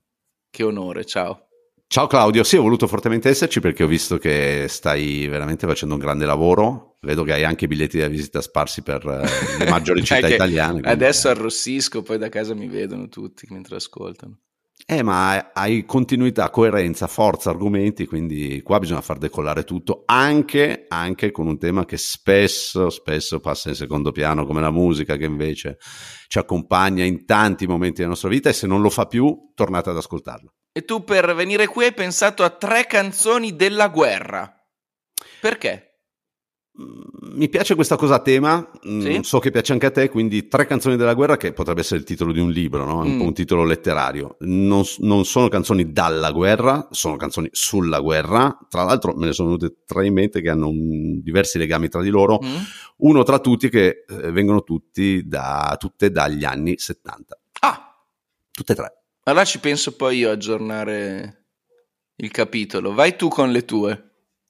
[0.50, 1.49] Che onore, ciao.
[1.92, 6.00] Ciao Claudio, sì, ho voluto fortemente esserci perché ho visto che stai veramente facendo un
[6.00, 6.98] grande lavoro.
[7.00, 10.74] Vedo che hai anche i biglietti da visita sparsi per eh, le maggiori città italiane.
[10.74, 14.38] quindi- Adesso arrossisco, poi da casa mi vedono tutti mentre ascoltano.
[14.86, 21.32] Eh, ma hai continuità, coerenza, forza, argomenti, quindi qua bisogna far decollare tutto, anche, anche
[21.32, 25.78] con un tema che spesso, spesso passa in secondo piano, come la musica, che invece
[26.28, 29.90] ci accompagna in tanti momenti della nostra vita e se non lo fa più, tornate
[29.90, 30.54] ad ascoltarlo.
[30.72, 34.52] E tu per venire qui hai pensato a tre canzoni della guerra.
[35.40, 35.86] Perché?
[37.32, 39.18] Mi piace questa cosa a tema, mm, Sì?
[39.22, 42.06] so che piace anche a te, quindi tre canzoni della guerra che potrebbe essere il
[42.06, 43.00] titolo di un libro, no?
[43.00, 43.20] un Mm.
[43.20, 44.36] un titolo letterario.
[44.40, 48.56] Non, non sono canzoni dalla guerra, sono canzoni sulla guerra.
[48.68, 52.00] Tra l'altro me ne sono venute tre in mente che hanno un- diversi legami tra
[52.00, 52.38] di loro.
[52.42, 52.56] Mm?
[52.98, 57.38] Uno tra tutti che eh, vengono tutti da, tutte dagli anni 70.
[57.60, 57.94] Ah!
[58.52, 58.99] Tutte e tre.
[59.24, 61.44] Allora ci penso poi io a aggiornare
[62.16, 62.92] il capitolo.
[62.94, 64.04] Vai tu con le tue.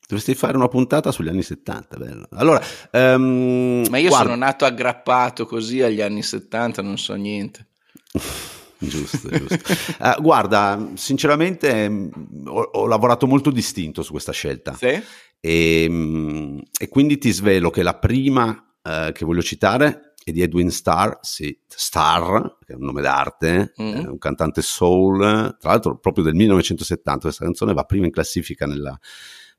[0.06, 2.26] Dovresti fare una puntata sugli anni 70, bello.
[2.32, 2.60] Allora,
[2.90, 7.66] ehm, Ma io guarda- sono nato aggrappato così agli anni 70, non so niente.
[8.82, 9.72] Giusto, giusto.
[10.02, 14.74] Eh, guarda, sinceramente mh, ho, ho lavorato molto distinto su questa scelta.
[14.74, 15.00] Sì?
[15.38, 20.42] E, mh, e quindi ti svelo che la prima eh, che voglio citare è di
[20.42, 24.08] Edwin Starr, sì, Starr, che è un nome d'arte, Mm.
[24.08, 28.98] un cantante soul, tra l'altro proprio del 1970, questa canzone va prima in classifica nella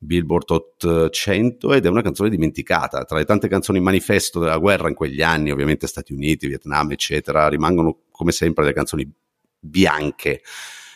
[0.04, 3.04] Billboard Hot 100 ed è una canzone dimenticata.
[3.06, 7.48] Tra le tante canzoni manifesto della guerra in quegli anni, ovviamente Stati Uniti, Vietnam, eccetera,
[7.48, 9.12] rimangono come sempre le canzoni
[9.60, 10.42] bianche.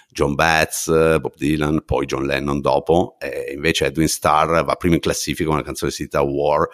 [0.10, 0.88] John Baez,
[1.20, 5.56] Bob Dylan, poi John Lennon dopo, e invece Edwin Starr va prima in classifica con
[5.56, 6.70] una canzone che si War,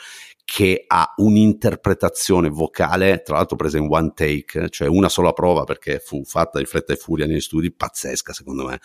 [0.54, 6.02] che ha un'interpretazione vocale, tra l'altro presa in one take, cioè una sola prova perché
[6.04, 8.82] fu fatta in fretta e furia negli studi, pazzesca secondo me,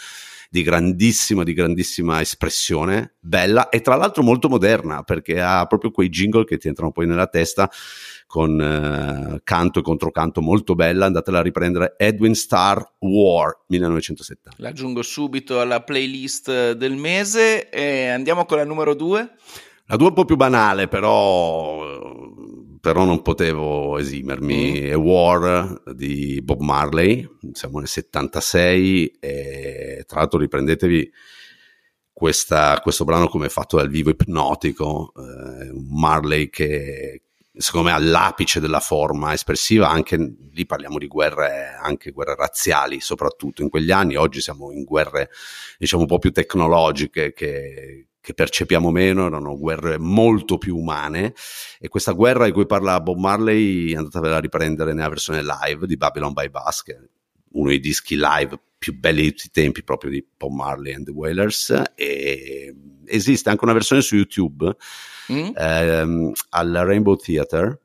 [0.49, 6.09] di grandissima, di grandissima espressione, bella e tra l'altro molto moderna perché ha proprio quei
[6.09, 7.69] jingle che ti entrano poi nella testa
[8.29, 14.53] con eh, canto e controcanto molto bella, andatela a riprendere Edwin Starr War 1970.
[14.59, 19.35] L'aggiungo subito alla playlist del mese e andiamo con la numero due.
[19.89, 21.81] La è un po' più banale, però,
[22.81, 24.81] però non potevo esimermi.
[24.81, 31.09] È War di Bob Marley, siamo nel 76 e tra l'altro riprendetevi
[32.13, 37.23] questa- questo brano come fatto dal vivo ipnotico, eh, un Marley che
[37.57, 40.17] secondo me all'apice della forma espressiva, anche
[40.53, 45.31] lì parliamo di guerre, anche guerre razziali, soprattutto in quegli anni, oggi siamo in guerre
[45.79, 51.33] diciamo un po' più tecnologiche che, che percepiamo meno, erano guerre molto più umane
[51.79, 55.97] e questa guerra di cui parla Bob Marley andatevela a riprendere nella versione live di
[55.97, 56.99] Babylon by Bus, che è
[57.53, 61.05] uno dei dischi live più belli di tutti i tempi proprio di Bob Marley and
[61.05, 62.75] the Wailers e
[63.05, 64.75] esiste anche una versione su YouTube
[65.31, 65.49] Mm?
[65.57, 67.81] ehm, al Rainbow Theatre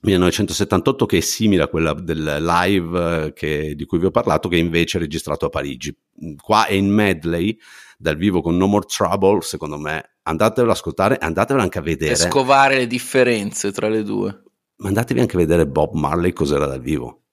[0.00, 4.48] 1978 che è simile a quella del live eh, che- di cui vi ho parlato
[4.48, 5.96] che invece è registrato a Parigi
[6.40, 7.56] qua è in medley
[8.00, 11.90] dal vivo con No More Trouble secondo me andatevelo ad ascoltare andatevelo anche a Per
[11.90, 14.42] vedere scovare le differenze tra le due.
[14.76, 17.24] ma andatevi anche a vedere Bob Marley cos'era dal vivo.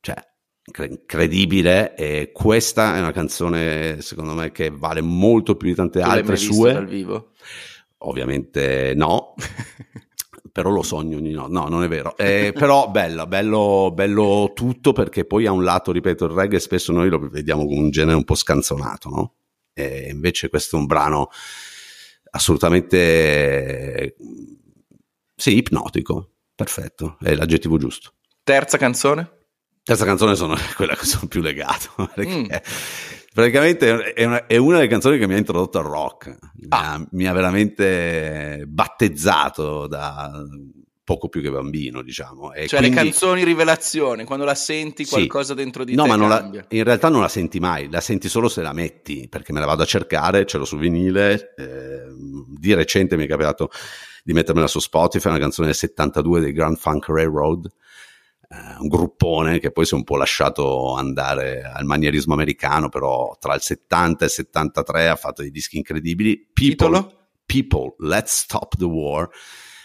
[0.00, 0.14] Cioè,
[0.66, 1.96] incre- incredibile.
[1.96, 6.36] E questa è una canzone, secondo me, che vale molto più di tante Tu altre
[6.36, 6.72] sue.
[6.72, 7.32] dal vivo?
[7.98, 9.34] Ovviamente no.
[10.52, 11.52] però lo sogno ogni notte.
[11.52, 12.16] No, non è vero.
[12.16, 16.92] Eh, però bella, bello, bello tutto perché poi ha un lato, ripeto, il reggae spesso
[16.92, 19.34] noi lo vediamo come un genere un po' scanzonato, no?
[19.78, 21.28] E invece questo è un brano
[22.30, 24.16] assolutamente
[25.34, 26.30] sì, ipnotico.
[26.54, 28.14] Perfetto, è l'aggettivo giusto.
[28.42, 29.30] Terza canzone?
[29.82, 32.46] Terza canzone sono quella che sono più legato, perché Mm.
[33.34, 37.06] praticamente è una, è una delle canzoni che mi ha introdotto al rock, mi, ha,
[37.10, 40.32] mi ha veramente battezzato da
[41.06, 42.52] poco più che bambino, diciamo.
[42.52, 45.10] E Cioè quindi- le canzoni rivelazione, quando la senti Sì.
[45.12, 48.00] qualcosa dentro di No, te ma non la- in realtà non la senti mai, la
[48.00, 51.54] senti solo se la metti, perché me la vado a cercare, ce l'ho su vinile.
[51.56, 52.02] eh,
[52.58, 53.70] di recente mi è capitato
[54.24, 57.66] di mettermela su Spotify, una canzone del 72 dei Grand Funk Railroad,
[58.48, 63.36] eh, un gruppone che poi si è un po' lasciato andare al manierismo americano, però
[63.38, 66.48] tra il 70 e il 73 ha fatto dei dischi incredibili.
[66.52, 67.06] People,
[67.46, 69.28] People, Let's Stop the War,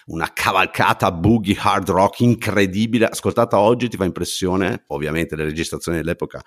[0.08, 6.42] una cavalcata boogie hard rock incredibile, ascoltata oggi ti fa impressione, ovviamente le registrazioni dell'epoca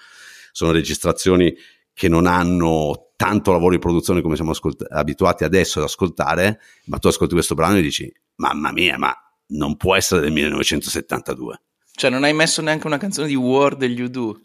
[0.53, 1.55] sono registrazioni
[1.93, 6.99] che non hanno tanto lavoro di produzione come siamo ascolt- abituati adesso ad ascoltare, ma
[6.99, 9.15] tu ascolti questo brano e dici, mamma mia, ma
[9.49, 11.61] non può essere del 1972.
[11.93, 14.43] Cioè non hai messo neanche una canzone di War degli Udo.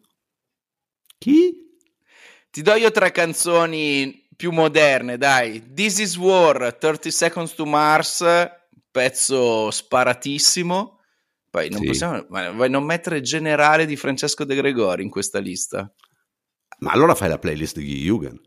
[1.18, 1.53] Chi?
[2.51, 5.74] Ti do io tre canzoni più moderne, dai.
[5.74, 8.24] This is War, 30 Seconds to Mars,
[8.92, 11.00] pezzo sparatissimo.
[11.50, 11.88] Poi non Sì.
[11.88, 12.26] possiamo...
[12.30, 15.92] Vuoi non mettere Generale di Francesco De Gregori in questa lista?
[16.80, 18.40] Ma allora fai la playlist di Hugen.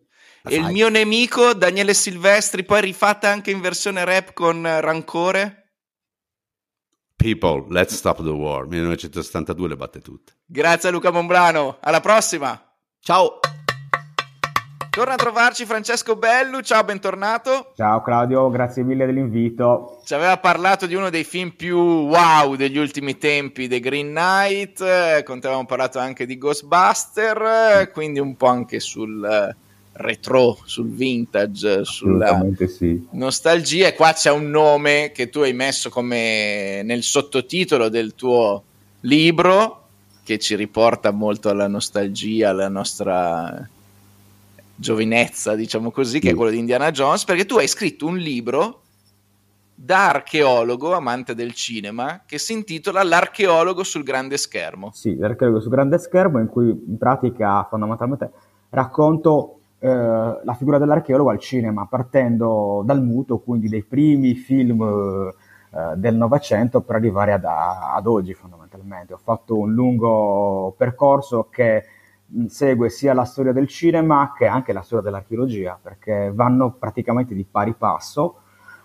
[0.45, 5.75] E il mio nemico, Daniele Silvestri, poi rifatta anche in versione rap con Rancore.
[7.15, 10.39] People, Let's Stop the War, 1972 le batte tutte.
[10.45, 12.61] Grazie a Luca Mombrano, alla prossima.
[12.99, 13.39] Ciao.
[14.95, 17.73] Torna a trovarci Francesco Bellu, ciao, bentornato.
[17.75, 20.03] Ciao Claudio, grazie mille dell'invito.
[20.05, 24.83] Ci aveva parlato di uno dei film più wow degli ultimi tempi, The Green Knight,
[24.83, 29.57] eh, con te avevamo parlato anche di Ghostbuster, eh, quindi un po' anche sul eh,
[29.95, 33.09] retro, sul vintage, sulla sì.
[33.13, 33.87] nostalgia.
[33.87, 38.63] E qua c'è un nome che tu hai messo come nel sottotitolo del tuo
[39.01, 39.87] libro,
[40.23, 43.67] che ci riporta molto alla nostalgia, alla nostra
[44.75, 48.81] giovinezza, diciamo così, che è quello di Indiana Jones, perché tu hai scritto un libro
[49.75, 54.91] da archeologo, amante del cinema, che si intitola L'archeologo sul grande schermo.
[54.93, 58.31] Sì, l'archeologo su grande schermo in cui in pratica fondamentalmente
[58.71, 65.97] racconto eh, la figura dell'archeologo al cinema, partendo dal muto, quindi dei primi film eh,
[65.97, 69.15] del Novecento per arrivare ad, ad oggi fondamentalmente.
[69.15, 71.85] Ho fatto un lungo percorso che
[72.49, 77.45] segue sia la storia del cinema che anche la storia dell'archeologia, perché vanno praticamente di
[77.45, 78.37] pari passo.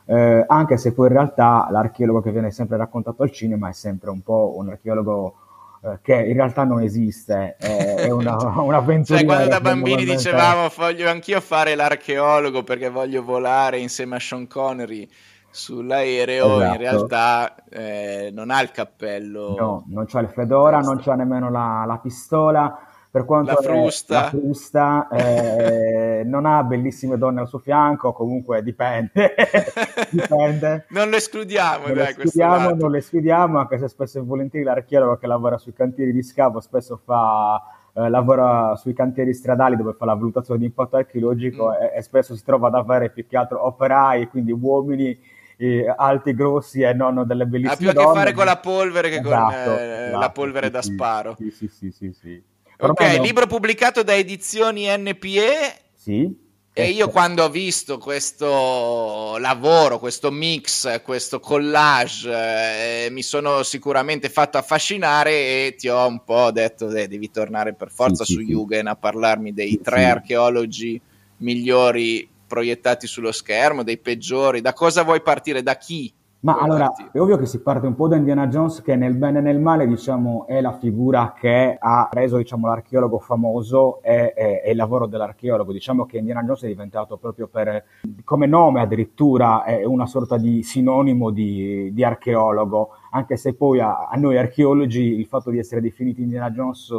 [0.05, 4.09] Eh, anche se poi in realtà l'archeologo che viene sempre raccontato al cinema è sempre
[4.09, 5.35] un po' un archeologo
[5.83, 9.17] eh, che in realtà non esiste, è, è una, un'avventura.
[9.19, 14.47] Cioè, quando da bambini dicevamo voglio anch'io fare l'archeologo perché voglio volare insieme a Sean
[14.47, 15.07] Connery
[15.49, 16.77] sull'aereo, in Esatto.
[16.77, 19.55] realtà eh, non ha il cappello.
[19.57, 22.79] No, non c'ha il fedora, non c'ha nemmeno la, la pistola.
[23.17, 24.13] Per quanto La frusta.
[24.21, 29.33] la frusta, eh, non ha bellissime donne al suo fianco, comunque dipende.
[30.11, 30.85] dipende.
[30.89, 32.75] Non lo escludiamo, Non dai, sfidiamo, lato.
[32.75, 36.59] non le sfidiamo, anche se spesso e volentieri l'archeologo che lavora sui cantieri di scavo
[36.59, 37.59] spesso fa,
[37.93, 40.99] eh, lavora sui cantieri stradali dove fa la valutazione di impatto Mm.
[40.99, 45.17] archeologico e, e spesso si trova ad avere più che altro operai, quindi uomini
[45.57, 49.09] eh, alti, grossi e non delle Ha bellissime più a che fare con la polvere
[49.09, 51.35] che con Esatto, eh, esatto, la polvere sì, da sparo.
[51.35, 52.43] Sì, sì, sì, sì, sì.
[52.79, 55.75] Ok, libro pubblicato da Edizioni NPE.
[55.95, 56.45] Sì.
[56.73, 64.29] E io quando ho visto questo lavoro, questo mix, questo collage, eh, mi sono sicuramente
[64.29, 68.39] fatto affascinare e ti ho un po' detto, "Eh, devi tornare per forza Sì, su
[68.41, 68.45] sì.
[68.45, 70.05] Jugend a parlarmi dei Sì, tre sì.
[70.05, 71.01] archeologi
[71.37, 74.61] migliori proiettati sullo schermo, dei peggiori.
[74.61, 75.63] Da cosa vuoi partire?
[75.63, 76.13] Da chi?
[76.39, 79.15] Ma vuoi allora, è ovvio che si parte un po' da Indiana Jones, che nel
[79.15, 84.33] bene e nel male, diciamo, è la figura che ha reso, diciamo, l'archeologo famoso e,
[84.35, 85.71] e- e il lavoro dell'archeologo.
[85.71, 87.83] Diciamo che Indiana Jones è diventato proprio per,
[88.23, 94.07] come nome addirittura, è una sorta di sinonimo di, di archeologo, anche se poi a,
[94.07, 96.95] a noi archeologi il fatto di essere definiti Indiana Jones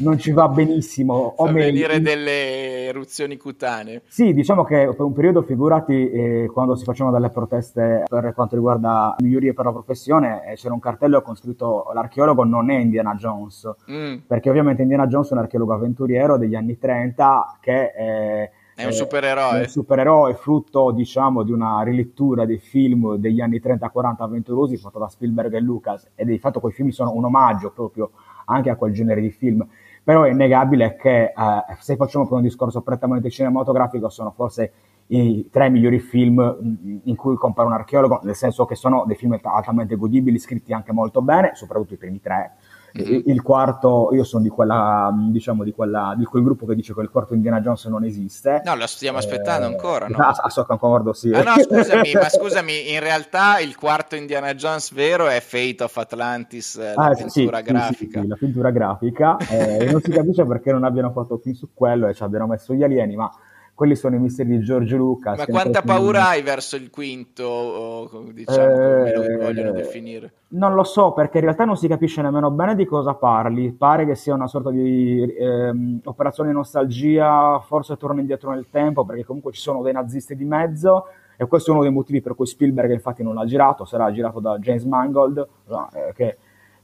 [0.00, 1.34] non ci va benissimo.
[1.36, 4.02] o meglio, venire delle eruzioni cutanee.
[4.06, 8.54] sì, diciamo che per un periodo, figurati, eh, quando si facevano delle proteste per quanto
[8.54, 13.14] riguarda migliorie per la professione, eh, c'era un cartello con scritto l'archeologo non è Indiana
[13.14, 14.16] Jones, Mm.
[14.26, 18.92] perché ovviamente Indiana Jones è un archeologo avventuriero degli anni 30 che eh, È un
[18.92, 19.58] supereroe.
[19.58, 24.98] è un supereroe frutto, diciamo, di una rilettura dei film degli anni 30-40 avventurosi fatto
[24.98, 28.10] da Spielberg e Lucas e di fatto quei film sono un omaggio proprio
[28.46, 29.64] anche a quel genere di film.
[30.02, 31.32] Però è innegabile che eh,
[31.78, 34.72] se facciamo un discorso prettamente cinematografico sono forse
[35.08, 39.16] i tre migliori film mh, in cui compare un archeologo, nel senso che sono dei
[39.16, 42.54] film altamente godibili, scritti anche molto bene, soprattutto i primi tre.
[42.96, 47.00] Il, quarto, io sono di quella, diciamo, di, quella, di quel gruppo che dice che
[47.00, 48.62] il quarto Indiana Jones non esiste.
[48.64, 50.16] No, lo stiamo aspettando Eh, ancora, no?
[50.18, 51.32] Ah, ah, so, concordo, sì.
[51.32, 55.96] Ah no, scusami, ma scusami, in realtà il quarto Indiana Jones vero è Fate of
[55.96, 58.20] Atlantis, eh, Ah, sì, l'avventura sì, sì, grafica.
[58.20, 59.36] sì, la fintura grafica.
[59.38, 62.46] eh, e non si capisce perché non abbiano fatto più su quello e ci abbiano
[62.46, 63.28] messo gli alieni, ma
[63.74, 65.38] quelli sono i misteri di George Lucas.
[65.38, 70.32] Ma quanta paura hai verso il quinto, o, come diciamo, come lo Eh, vogliono definire?
[70.48, 73.72] Non lo so, perché in realtà non si capisce nemmeno bene di cosa parli.
[73.72, 79.04] Pare che sia una sorta di ehm, operazione di nostalgia, forse torna indietro nel tempo,
[79.04, 81.06] perché comunque ci sono dei nazisti di mezzo.
[81.36, 84.38] E questo è uno dei motivi per cui Spielberg infatti non l'ha girato, sarà girato
[84.38, 86.36] da James Mangold, no, eh, che,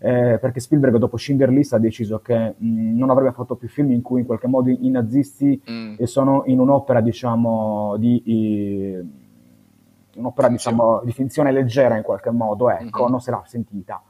[0.03, 3.91] eh, perché Spielberg dopo Schindler List ha deciso che mh, non avrebbe fatto più film
[3.93, 6.03] in cui in qualche modo i nazisti Mm.
[6.05, 8.23] sono in un'opera diciamo di...
[8.25, 9.05] eh,
[10.17, 13.11] un'opera diciamo, di finzione leggera in qualche modo, ecco, Mhm.
[13.11, 14.03] non se l'ha sentita.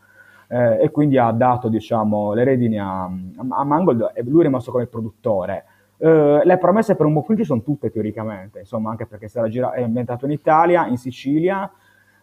[0.48, 4.72] Eh, e quindi ha dato diciamo, le redini a, a Mangold e lui è rimasto
[4.72, 5.64] come produttore.
[5.98, 9.72] Eh, le promesse per un buon film ci sono tutte teoricamente, insomma, anche perché gira-
[9.72, 11.70] è ambientato in Italia, in Sicilia,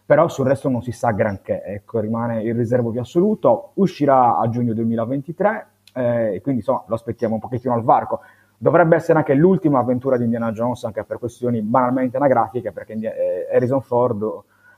[0.08, 3.72] però sul resto non si sa granché, ecco, rimane il riservo più assoluto.
[3.74, 8.20] Uscirà a giugno 2023, eh, e quindi insomma lo aspettiamo un pochettino al varco.
[8.56, 13.54] Dovrebbe essere anche l'ultima avventura di Indiana Jones, anche per questioni banalmente anagrafiche, perché eh,
[13.54, 14.26] Harrison Ford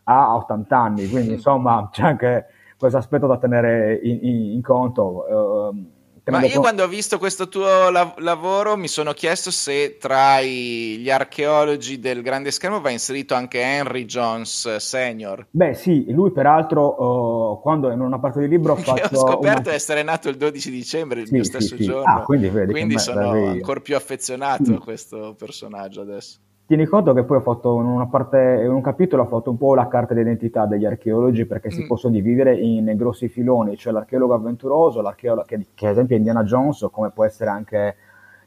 [0.03, 5.69] ha 80 anni, quindi insomma c'è anche questo aspetto da tenere in, in- in conto.
[5.71, 5.91] ehm,
[6.31, 10.39] Ma tenendo io quando ho visto questo tuo lav- lavoro mi sono chiesto se tra
[10.41, 15.47] i- gli archeologi del grande schermo va inserito anche Henry Jones eh, Senior.
[15.51, 19.75] Beh sì, lui peraltro eh, quando in una parte del libro ho faccio scoperto una-
[19.75, 21.85] essere nato il 12 dicembre, il Sì, mio sì, stesso sì.
[21.85, 22.21] giorno.
[22.21, 26.39] Ah, quindi vedi Quindi sono ancora più affezionato a questo personaggio adesso.
[26.71, 29.59] Tieni conto che poi ho fatto in una parte, in un capitolo ho fatto un
[29.59, 31.87] po' la carta d'identità degli archeologi perché si Mm.
[31.89, 36.45] possono dividere in grossi filoni, cioè l'archeologo avventuroso, l'archeologo che, che ad esempio è Indiana
[36.45, 37.97] Jones, o come può essere anche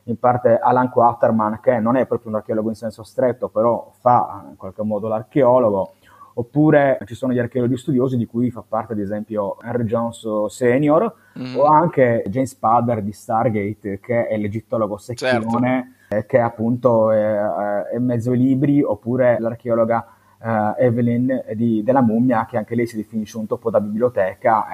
[0.04, 4.46] in parte Alan Quaterman, che non è proprio un archeologo in senso stretto, però fa
[4.52, 5.92] in qualche modo l'archeologo,
[6.36, 11.14] oppure ci sono gli archeologi studiosi di cui fa parte ad esempio Henry Jones Senior,
[11.38, 11.58] Mm.
[11.58, 15.40] o anche James Spader di Stargate, che è l'egittologo secchione,
[15.80, 15.93] eh,
[16.28, 17.36] che appunto è,
[17.92, 20.08] è in mezzo ai libri, oppure l'archeologa
[20.42, 24.66] eh, Evelyn di- della mummia, che anche lei si definisce un topo da biblioteca,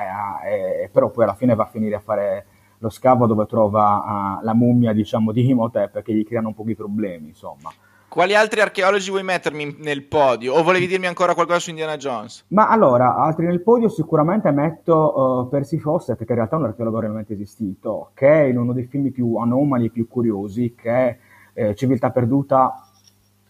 [0.44, 2.46] eh, eh, però poi alla fine va a finire a fare
[2.80, 6.64] lo scavo dove trova eh, la mummia, diciamo, di Imhotep, che gli creano un po'
[6.64, 7.72] di problemi, insomma.
[8.10, 10.56] Quali altri archeologi vuoi mettermi nel podio?
[10.56, 12.46] O volevi dirmi ancora qualcosa su Indiana Jones?
[12.48, 16.66] Ma allora, altri nel podio sicuramente metto uh, Percy Fawcett, che in realtà è un
[16.66, 20.90] archeologo realmente esistito, che è in uno dei film più anomali e più curiosi, che
[20.90, 21.18] è
[21.60, 22.86] eh, Civiltà perduta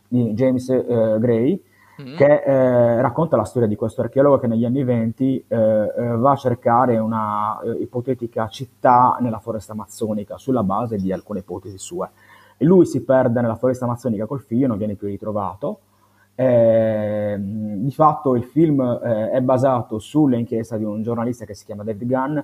[0.07, 1.61] di James eh, Gray,
[2.01, 2.15] Mm.
[2.15, 6.31] che eh, racconta la storia di questo archeologo che negli anni 20 eh, eh, va
[6.31, 12.09] a cercare una eh, ipotetica città nella foresta amazzonica sulla base di alcune ipotesi sue.
[12.55, 15.79] E lui si perde nella foresta amazzonica col figlio, non viene più ritrovato.
[16.35, 21.83] Eh, di fatto il film eh, è basato sull'inchiesta di un giornalista che si chiama
[21.83, 22.39] David Gunn,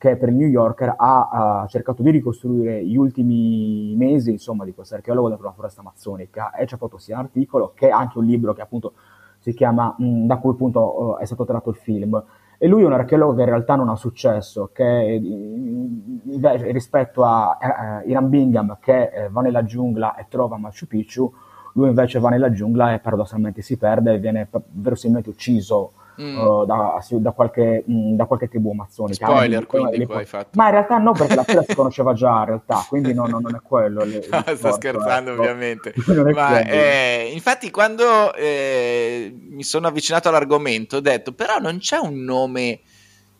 [0.00, 4.72] che per il New Yorker ha, ha cercato di ricostruire gli ultimi mesi insomma, di
[4.72, 8.16] questo archeologo dentro la foresta amazzonica e ci ha fatto sia un articolo che anche
[8.16, 8.94] un libro che appunto
[9.40, 12.24] si chiama, mh, da cui appunto eh, è stato tratto il film.
[12.56, 17.58] E lui è un archeologo che in realtà non ha successo, che invece, rispetto a
[18.02, 21.30] eh, Iran Bingham che eh, va nella giungla e trova Machu Picchu,
[21.74, 26.36] lui invece va nella giungla e paradossalmente si perde e viene verosimilmente ucciso Mm.
[26.36, 29.24] eh, da, da qualche, mh, da qualche tribù amazzonica.
[29.26, 30.50] Spoiler, Poi- quindi, le- qua fatto.
[30.54, 33.38] Ma in realtà no, perché la storia si conosceva già in realtà, quindi no, no,
[33.38, 34.02] non è quello.
[34.04, 35.40] il No, sto discorso, scherzando ecco.
[35.40, 35.94] ovviamente.
[36.34, 42.22] Ma eh, infatti quando eh, mi sono avvicinato all'argomento ho detto però non c'è un
[42.22, 42.80] nome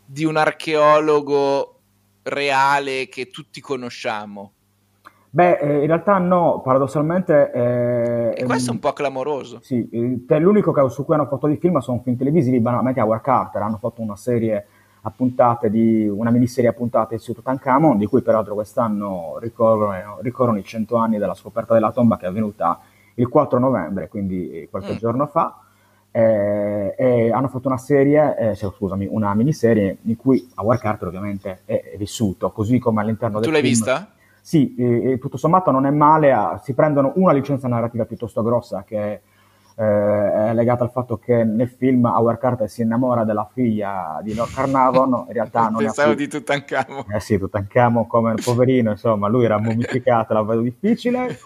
[0.06, 1.80] di un archeologo
[2.22, 4.52] reale che tutti conosciamo.
[5.32, 7.52] Beh, eh, in realtà no, paradossalmente...
[7.52, 9.58] eh, E questo è ehm, un po' clamoroso.
[9.62, 9.88] Sì,
[10.28, 13.62] eh, l'unico che- su cui hanno fatto dei film sono film televisivi, banalmente Howard Carter,
[13.62, 14.66] hanno fatto una serie
[15.02, 20.58] a puntate di, una miniserie a puntate su Tutankhamon, di cui peraltro quest'anno ricorrono, ricorrono
[20.58, 22.80] i 100 anni della scoperta della tomba che è avvenuta
[23.14, 24.96] il 4 novembre, quindi qualche Mm.
[24.96, 25.58] giorno fa,
[26.10, 31.06] eh, e hanno fatto una serie, eh, cioè, scusami, una miniserie in cui Howard Carter
[31.08, 33.72] ovviamente è, è vissuto, così come all'interno Tu del l'hai film.
[33.74, 34.10] vista?
[34.40, 38.42] Sì, e- e tutto sommato non è male, a- si prendono una licenza narrativa piuttosto
[38.42, 39.20] grossa che
[39.76, 44.34] eh, è legata al fatto che nel film Howard Carter si innamora della figlia di
[44.34, 47.04] Lord Carnarvon, in realtà non Pensavo è di Tutankhamon.
[47.14, 51.38] eh sì, Tutankhamon come il poverino, insomma, lui era mummificato, la vedo difficile.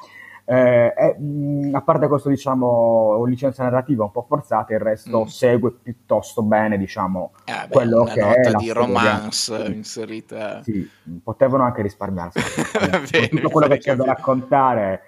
[0.47, 5.26] Eh, è, mh, a parte questo, diciamo, licenza narrativa un po' forzata, il resto Mm.
[5.26, 8.72] segue piuttosto bene, diciamo, Ah, beh, quello che è nota la di storia.
[8.86, 9.72] romance Sì.
[9.72, 10.62] inserita.
[10.62, 10.90] Sì,
[11.22, 12.38] potevano anche risparmiarsi.
[13.11, 15.01] bene, tutto quello che c'è da raccontare.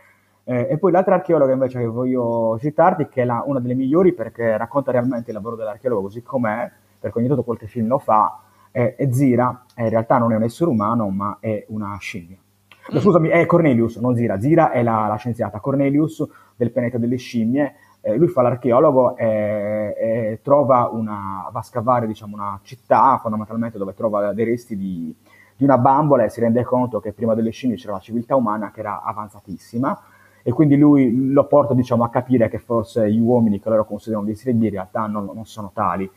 [0.45, 4.13] Eh, e poi l'altra archeologa invece che voglio citarti, che è la- una delle migliori
[4.13, 6.71] perché racconta realmente il lavoro dell'archeologo così com'è,
[7.01, 10.37] perché ogni tanto qualche film lo fa, è, è Zira, e in realtà non è
[10.37, 12.37] un essere umano, ma è una scimmia.
[12.91, 14.39] No, scusami, è Cornelius, non Zira.
[14.39, 15.59] Zira è la, la scienziata.
[15.61, 16.25] Cornelius
[16.57, 17.75] del pianeta delle scimmie.
[18.01, 23.79] eh, lui fa l'archeologo e, e trova una, va a scavare diciamo, una città fondamentalmente
[23.79, 25.13] dove trova dei resti di,
[25.57, 28.71] di una bambola e si rende conto che prima delle scimmie c'era la civiltà umana
[28.71, 30.01] che era avanzatissima
[30.45, 34.25] e quindi lui lo porta diciamo, a capire che forse gli uomini che loro considerano
[34.25, 36.09] dei esseri in realtà non, non sono tali.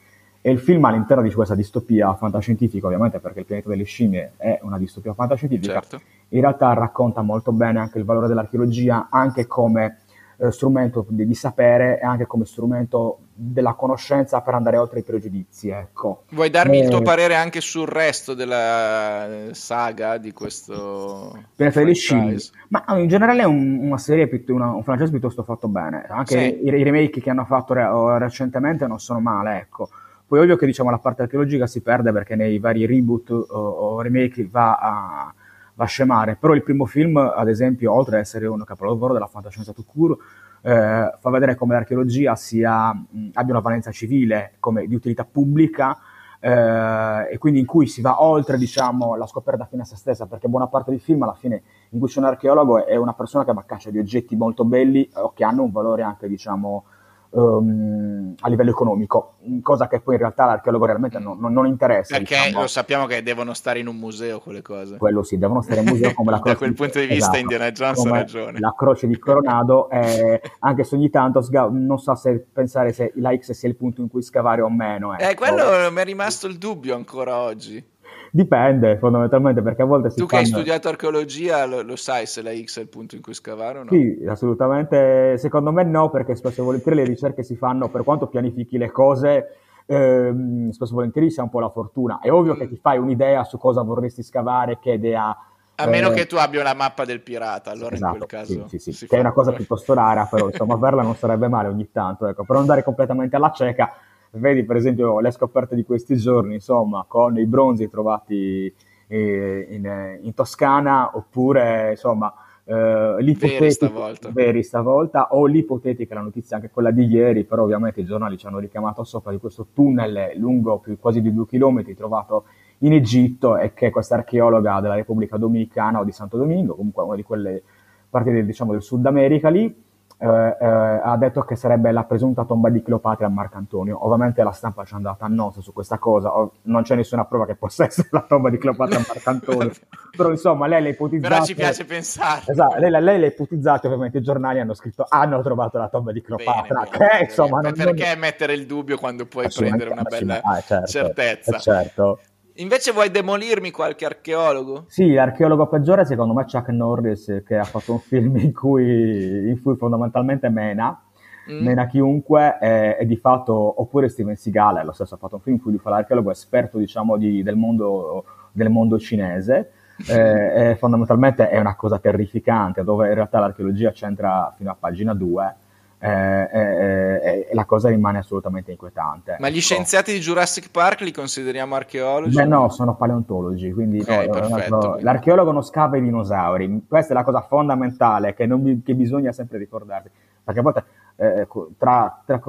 [0.41, 4.59] E il film all'interno di questa distopia fantascientifica, ovviamente perché il pianeta delle scimmie è
[4.61, 5.99] una distopia fantascientifica, Certo.
[6.29, 9.99] In realtà racconta molto bene anche il valore dell'archeologia, anche come
[10.41, 15.69] eh, strumento di, sapere e anche come strumento della conoscenza per andare oltre i pregiudizi.
[15.69, 16.23] Ecco.
[16.31, 22.51] Vuoi darmi il tuo Eh, parere anche sul resto della eh, saga di questo franchise?
[22.69, 26.05] Ma eh, in generale è un- una serie, una- un franchise piuttosto fatto bene.
[26.07, 26.65] Anche Sì.
[26.65, 29.89] i, i remake che hanno fatto re- recentemente non sono male, ecco.
[30.25, 34.01] Poi ovvio che diciamo la parte archeologica si perde perché nei vari reboot o, o
[34.01, 35.33] remake va a,
[35.79, 36.35] va scemare.
[36.35, 40.19] Però il primo film, ad esempio, oltre ad essere un capolavoro della fantascienza tout court,
[40.61, 45.97] eh, fa vedere come l'archeologia sia, mh, abbia una valenza civile, come di utilità pubblica,
[46.41, 50.25] eh, e quindi in cui si va oltre diciamo, la scoperta fine a se stessa,
[50.25, 51.61] perché buona parte del film alla fine
[51.91, 54.65] in cui c'è un archeologo è una persona che va a caccia di oggetti molto
[54.65, 56.83] belli o che hanno un valore anche diciamo,
[57.31, 62.17] ehm, a livello economico, cosa che poi in realtà l'archeologo realmente non, non- non interessa.
[62.17, 62.61] Perché diciamo.
[62.61, 64.97] lo sappiamo che devono stare in un museo quelle cose.
[64.97, 67.37] Quello sì, devono stare in museo come la Da croce quel punto di vista esatto,
[67.37, 68.59] Indiana Jones ha ragione.
[68.59, 73.11] La croce di Coronado, eh, anche se ogni tanto sga- non so se pensare se
[73.15, 75.15] la X sia il punto in cui scavare o meno.
[75.17, 75.45] Eh, ecco.
[75.45, 77.97] quello mi è rimasto il dubbio ancora oggi.
[78.31, 82.41] Dipende fondamentalmente perché a volte si Tu che hai studiato archeologia lo, lo sai se
[82.41, 83.89] la X è il punto in cui scavare o no?
[83.89, 85.37] Sì, assolutamente.
[85.37, 88.91] Secondo me no, perché spesso e volentieri le ricerche si fanno per quanto pianifichi le
[88.91, 89.55] cose,
[89.85, 92.19] ehm, spesso e volentieri sia un po' la fortuna.
[92.19, 95.35] È ovvio che ti fai un'idea su cosa vorresti scavare, che idea.
[95.75, 98.67] A meno eh, che tu abbia la mappa del pirata, allora in Esatto, quel caso
[98.67, 101.69] sì, sì, sì, che è una cosa piuttosto rara, però insomma averla non sarebbe male
[101.69, 103.89] ogni tanto, ecco, per non andare completamente alla cieca,
[104.31, 108.73] vedi per esempio le scoperte di questi giorni, insomma, con i bronzi trovati
[109.07, 112.33] eh, in, eh, in Toscana, oppure insomma
[112.69, 114.29] eh, l'ipotetica, stavolta.
[114.31, 118.45] veri stavolta, o l'ipotetica, la notizia anche quella di ieri, però ovviamente i giornali ci
[118.45, 122.45] hanno richiamato sopra di questo tunnel lungo più, quasi di due chilometri trovato
[122.79, 127.15] in Egitto e che questa archeologa della Repubblica Dominicana o di Santo Domingo, comunque una
[127.15, 127.63] di quelle
[128.07, 129.87] parti del, diciamo, del Sud America lì,
[130.21, 130.27] eh,
[130.59, 130.65] eh,
[131.03, 134.05] ha detto che sarebbe la presunta tomba di Cleopatra a Marcantonio.
[134.05, 137.23] Ovviamente la stampa ci è andata a nozze su questa cosa, o- non c'è nessuna
[137.25, 139.71] prova che possa essere la tomba di Cleopatra a Marcantonio,
[140.15, 141.33] però insomma lei l'ha ipotizzata.
[141.33, 142.43] Però ci piace pensare.
[142.47, 146.21] Esatto, lei, lei l'ha ipotizzata, ovviamente i giornali hanno scritto hanno trovato la tomba di
[146.21, 150.59] Cleopatra, che insomma non, non- Perché mettere il dubbio quando puoi prendere una bella Ah,
[150.59, 151.57] certo, certezza?
[151.59, 152.19] certo.
[152.59, 154.85] Invece vuoi demolirmi qualche archeologo?
[154.87, 159.49] Sì, l'archeologo peggiore secondo me è Chuck Norris che ha fatto un film in cui,
[159.49, 161.01] in cui fondamentalmente mena,
[161.49, 161.63] Mm.
[161.63, 165.55] mena chiunque e, e di fatto, oppure Steven Seagal, lo stesso ha fatto un film
[165.55, 169.71] in cui lui fa l'archeologo esperto diciamo di- del, mondo, del mondo cinese
[170.07, 175.55] eh, fondamentalmente è una cosa terrificante dove in realtà l'archeologia c'entra fino a pagina 2
[175.99, 179.35] eh, e, e la cosa rimane assolutamente inquietante.
[179.39, 179.61] Ma gli ecco.
[179.61, 182.35] scienziati di Jurassic Park li consideriamo archeologi?
[182.35, 185.03] Beh, no, sono paleontologi, quindi Ok, no, perfetto, quindi.
[185.03, 186.85] l'archeologo non scava i dinosauri.
[186.87, 190.09] Questa è la cosa fondamentale che, non che bisogna sempre ricordarsi.
[190.43, 190.83] Perché a volte
[191.17, 192.39] eh, co- tra, tra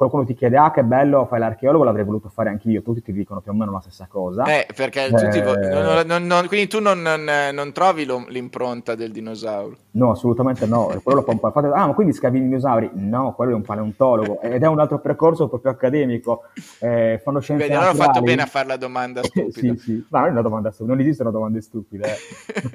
[0.00, 2.80] qualcuno ti chiede, ah, che bello, fai l'archeologo, l'avrei voluto fare anch'io.
[2.82, 4.44] Tutti ti dicono più o meno la stessa cosa.
[4.44, 9.76] Eh, perché tutti Eh, non- non- non- quindi tu non, trovi lo- l'impronta del dinosauro.
[9.92, 10.86] No, assolutamente no.
[11.02, 11.50] Quello lo fa un po'.
[11.50, 12.90] fate- Ah, ma quindi scavi i dinosauri?
[12.94, 16.44] No, quello è un paleontologo ed è un altro percorso proprio accademico.
[16.78, 19.74] Eh, fanno scienze Vedi, allora ho fatto bene a fare la domanda stupida.
[19.74, 20.06] sì, sì.
[20.08, 22.06] Ma non è una domanda stupida, non esistono domande stupide.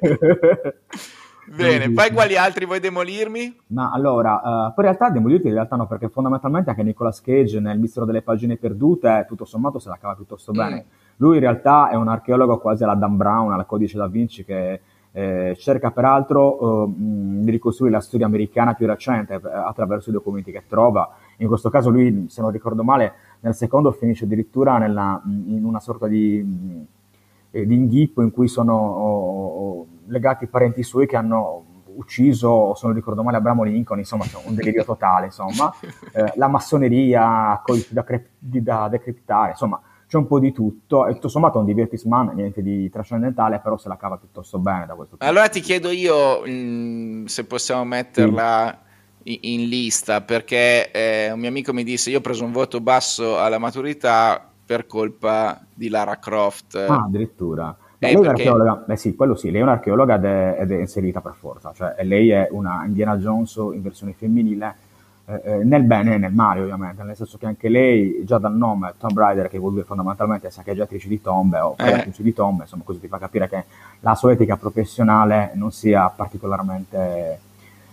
[1.54, 3.56] Bene, poi quali altri vuoi demolirmi?
[3.68, 7.60] Ma allora, eh, poi in realtà demoliti in realtà no, perché fondamentalmente anche Nicolas Cage
[7.60, 10.84] nel Mistero delle pagine perdute, tutto sommato se la cava piuttosto bene.
[11.18, 14.80] Lui in realtà è un archeologo quasi alla Dan Brown, alla Codice da Vinci, che
[15.12, 20.52] eh, cerca peraltro mh, di ricostruire la storia americana più recente eh, attraverso i documenti
[20.52, 21.10] che trova.
[21.38, 25.80] In questo caso lui, se non ricordo male, nel secondo finisce addirittura nella- in una
[25.80, 26.84] sorta di...
[27.56, 31.64] eh, di inghippo in cui sono oh, oh, legati parenti suoi che hanno
[31.96, 35.72] ucciso, se non ricordo male, Abramo Lincoln, insomma, c'è un delirio totale, insomma,
[36.12, 41.28] eh, la massoneria, da, cre- da decriptare, insomma, c'è un po' di tutto, e tutto
[41.28, 45.16] sommato è un divertisman, niente di trascendentale, però se la cava piuttosto bene da questo
[45.16, 45.24] punto.
[45.24, 48.78] Allora ti chiedo io mh, se possiamo metterla
[49.24, 52.80] in, in lista, perché eh, un mio amico mi disse io ho preso un voto
[52.80, 56.74] basso alla maturità per colpa di Lara Croft.
[56.76, 57.74] Ah, addirittura.
[57.98, 60.56] Beh, Eh, lei è perché- un'archeologa, beh sì, quello sì, lei è un'archeologa ed è,
[60.60, 64.74] ed è inserita per forza, cioè lei è una Indiana Jones in versione femminile,
[65.28, 68.54] eh, eh, nel bene e nel male ovviamente, nel senso che anche lei, già dal
[68.54, 72.82] nome Tomb Raider, che vuol dire fondamentalmente saccheggiatrice di tombe o cavatrice di tombe, insomma
[72.84, 73.64] così ti fa capire che
[74.00, 77.38] la sua etica professionale non sia particolarmente...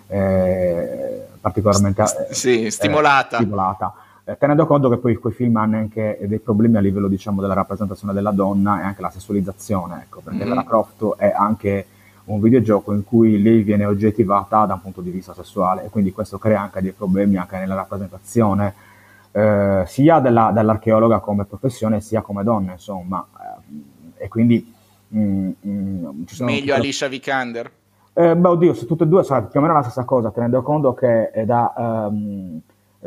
[0.07, 3.37] eh, particolarmente eh, sì, stimolata.
[3.37, 3.93] eh, stimolata.
[4.25, 7.53] Eh, tenendo conto che poi quei film hanno anche dei problemi a livello diciamo della
[7.55, 10.49] rappresentazione della donna e anche la sessualizzazione ecco perché Mhm.
[10.49, 11.85] Lara Croft è anche
[12.25, 16.13] un videogioco in cui lei viene oggettivata da un punto di vista sessuale e quindi
[16.13, 18.73] questo crea anche dei problemi anche nella rappresentazione
[19.33, 23.25] eh, sia della- dell'archeologa come professione sia come donna insomma
[24.15, 24.73] Eh, e quindi
[25.13, 27.69] mm, mm, ci sono Meglio Alicia Vikander.
[28.13, 30.61] eh, beh, oddio, se tutte e due sono più o meno la stessa cosa, tenendo
[30.61, 31.73] conto che eh, da
[32.09, 32.59] eh,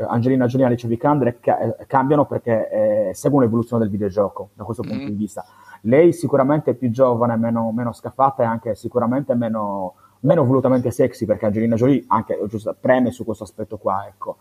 [0.07, 4.65] Angelina Jolie e Alicia Vikander ca- eh, cambiano perché eh, seguono l'evoluzione del videogioco, da
[4.65, 5.07] questo punto Mm.
[5.09, 5.45] di vista.
[5.83, 11.25] Lei sicuramente è più giovane, meno, meno scaffata e anche sicuramente meno, meno volutamente sexy,
[11.27, 14.37] perché Angelina Jolie anche giusto, preme su questo aspetto qua, ecco.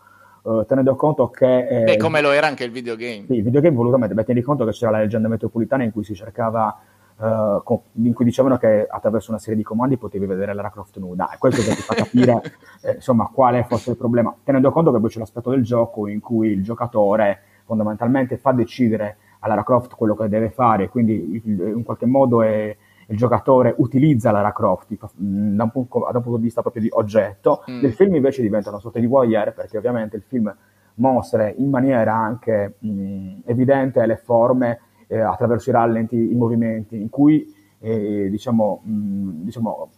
[0.45, 1.67] Eh, tenendo conto che...
[1.67, 3.25] eh, Beh, come lo era anche il videogame.
[3.27, 6.13] sì, il videogame volutamente, beh, tieni conto che c'era la leggenda metropolitana in cui si
[6.15, 6.77] cercava,
[7.21, 10.97] eh, co- in cui dicevano che attraverso una serie di comandi potevi vedere Lara Croft
[10.97, 12.41] nuda, e questo che ti fa capire
[12.83, 16.19] eh, insomma quale fosse il problema, tenendo conto che poi c'è l'aspetto del gioco in
[16.19, 21.83] cui il giocatore fondamentalmente fa decidere a Lara Croft quello che deve fare, quindi in
[21.83, 22.75] qualche modo è-
[23.07, 26.61] il giocatore utilizza Lara Croft fa- mh, da un, punto, da un punto di vista
[26.61, 27.81] proprio di oggetto, Mm.
[27.81, 30.51] nel film invece diventa una sorta di voyeur perché ovviamente il film
[30.95, 37.09] mostra in maniera anche mh, evidente le forme eh, attraverso i rallenti, i movimenti, in
[37.09, 39.89] cui eh, diciamo, mh, diciamo,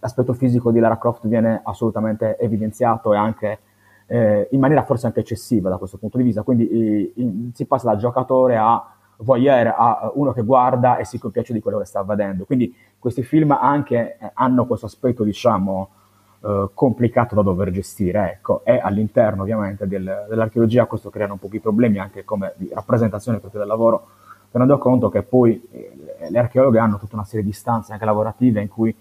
[0.00, 3.58] l'aspetto fisico di Lara Croft viene assolutamente evidenziato e anche
[4.06, 6.42] eh, in maniera forse anche eccessiva da questo punto di vista.
[6.42, 11.18] Quindi eh, in- si passa da giocatore a voyeur, a uno che guarda e si
[11.18, 12.44] compiace di quello che sta avvenendo.
[12.44, 15.88] Quindi questi film anche eh, hanno questo aspetto, diciamo,
[16.40, 21.48] eh, complicato da dover gestire, ecco, e all'interno ovviamente del- dell'archeologia questo crea un po'
[21.48, 24.06] di problemi anche come rappresentazione proprio del lavoro,
[24.50, 28.60] tenendo conto che poi eh, le archeologhe hanno tutta una serie di stanze anche lavorative
[28.60, 28.94] in cui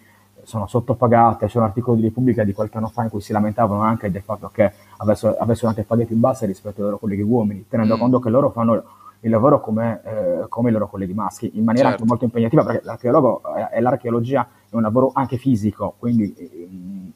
[0.43, 3.81] sono sottopagate, c'è un articolo di Repubblica di qualche anno fa in cui si lamentavano
[3.81, 7.65] anche del fatto che avessero, avessero anche paghe più basse rispetto ai loro colleghi uomini,
[7.67, 7.99] tenendo Mm.
[7.99, 8.83] conto che loro fanno
[9.21, 12.03] il lavoro come, eh, come i loro colleghi maschi, in maniera Certo.
[12.03, 17.11] anche molto impegnativa, perché l'archeologo eh, e l'archeologia è un lavoro anche fisico, quindi ehm,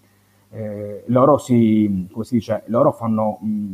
[0.49, 3.73] eh, loro si, si dice, loro fanno mh,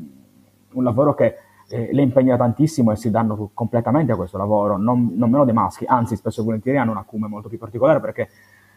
[0.74, 1.36] un lavoro che
[1.70, 5.53] eh, le impegna tantissimo e si danno completamente a questo lavoro, non, non meno dei
[5.53, 8.30] maschi, anzi spesso e volentieri hanno un acume molto più particolare perché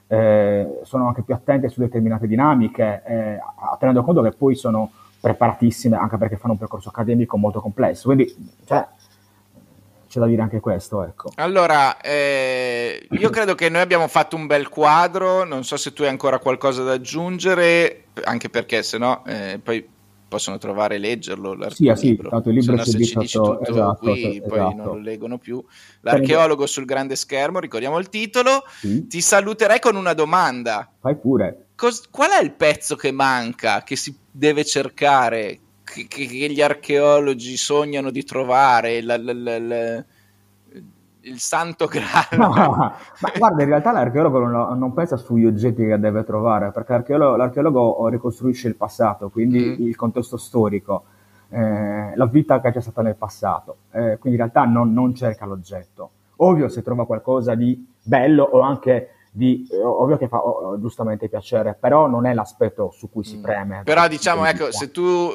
[0.08, 3.38] eh, sono anche più attente su determinate dinamiche, eh,
[3.78, 8.34] tenendo conto che poi sono preparatissime anche perché fanno un percorso accademico molto complesso, quindi
[8.64, 8.86] cioè,
[10.08, 11.30] c'è da dire anche questo, ecco.
[11.36, 16.02] Allora, eh, io credo che noi abbiamo fatto un bel quadro, non so se tu
[16.02, 19.98] hai ancora qualcosa da aggiungere, anche perché se no eh, poi
[20.30, 21.58] possono trovare e leggerlo.
[21.70, 22.30] Sì, ah, sì, libro.
[22.30, 24.48] tanto il libro Se no, si se ci dici tutto esatto, qui, esatto.
[24.48, 25.62] poi non lo leggono più.
[26.02, 28.62] L'archeologo sul grande schermo, ricordiamo il titolo.
[28.78, 29.06] Sì.
[29.08, 30.90] Ti saluterei con una domanda.
[31.00, 31.66] Fai pure.
[31.74, 36.62] Cos- qual è il pezzo che manca, che si deve cercare, che, che- che gli
[36.62, 39.02] archeologi sognano di trovare?
[39.02, 40.04] La- la- la-
[41.22, 42.26] il santo graal?
[42.38, 46.92] No, ma guarda, in realtà l'archeologo non, non pensa sugli oggetti che deve trovare, perché
[46.92, 49.86] l'archeologo, l'archeologo ricostruisce il passato, quindi Mm.
[49.86, 51.04] il contesto storico,
[51.50, 55.44] eh, la vita che c'è stata nel passato, Eh, quindi in realtà non, non cerca
[55.46, 56.10] l'oggetto.
[56.36, 61.28] Ovvio se trova qualcosa di bello o anche di, eh, ovvio che fa oh, giustamente
[61.28, 63.80] piacere, però non è l'aspetto su cui si preme.
[63.80, 63.82] Mm.
[63.84, 65.30] Però diciamo, ecco, se tu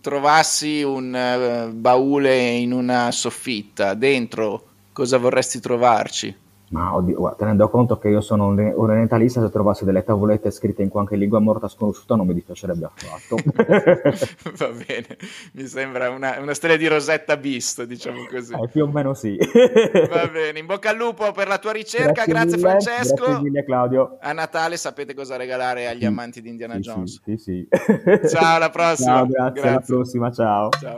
[0.00, 4.62] trovassi un eh, baule in una soffitta, dentro
[4.94, 6.34] cosa vorresti trovarci?
[6.70, 10.88] Ma oddio, tenendo conto che io sono un, orientalista, se trovassi delle tavolette scritte in
[10.88, 13.36] qualche lingua morta sconosciuta non mi dispiacerebbe affatto.
[14.56, 15.16] Va bene,
[15.52, 18.54] mi sembra una, una storia di Rosetta Bisto, diciamo così.
[18.54, 19.36] Eh, più o meno sì.
[19.36, 23.24] Va bene, in bocca al lupo per la tua ricerca, grazie, mille, Francesco.
[23.24, 24.16] Grazie mille Claudio.
[24.20, 27.20] A Natale sapete cosa regalare agli amanti di Indiana Sì, Jones.
[27.22, 27.68] sì, sì.
[28.26, 29.16] Ciao, alla prossima.
[29.16, 29.94] Ciao, grazie, alla Grazie.
[29.94, 30.70] prossima, ciao.
[30.70, 30.94] Ciao.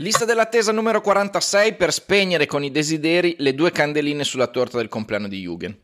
[0.00, 4.88] Lista dell'attesa numero 46 per spegnere con i desideri le due candeline sulla torta del
[4.88, 5.76] compleanno di Jugend.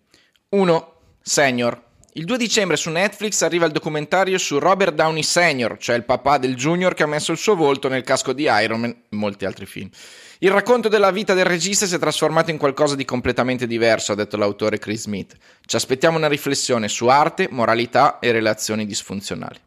[0.48, 0.92] 1.
[1.20, 1.82] Senior.
[2.14, 6.38] Il 2 dicembre su Netflix arriva il documentario su Robert Downey Sr., cioè il papà
[6.38, 9.44] del Junior che ha messo il suo volto nel casco di Iron Man e molti
[9.44, 9.90] altri film.
[10.38, 14.14] Il racconto della vita del regista si è trasformato in qualcosa di completamente diverso, ha
[14.14, 15.36] detto l'autore Chris Smith.
[15.62, 19.60] Ci aspettiamo una riflessione su arte, moralità e relazioni disfunzionali.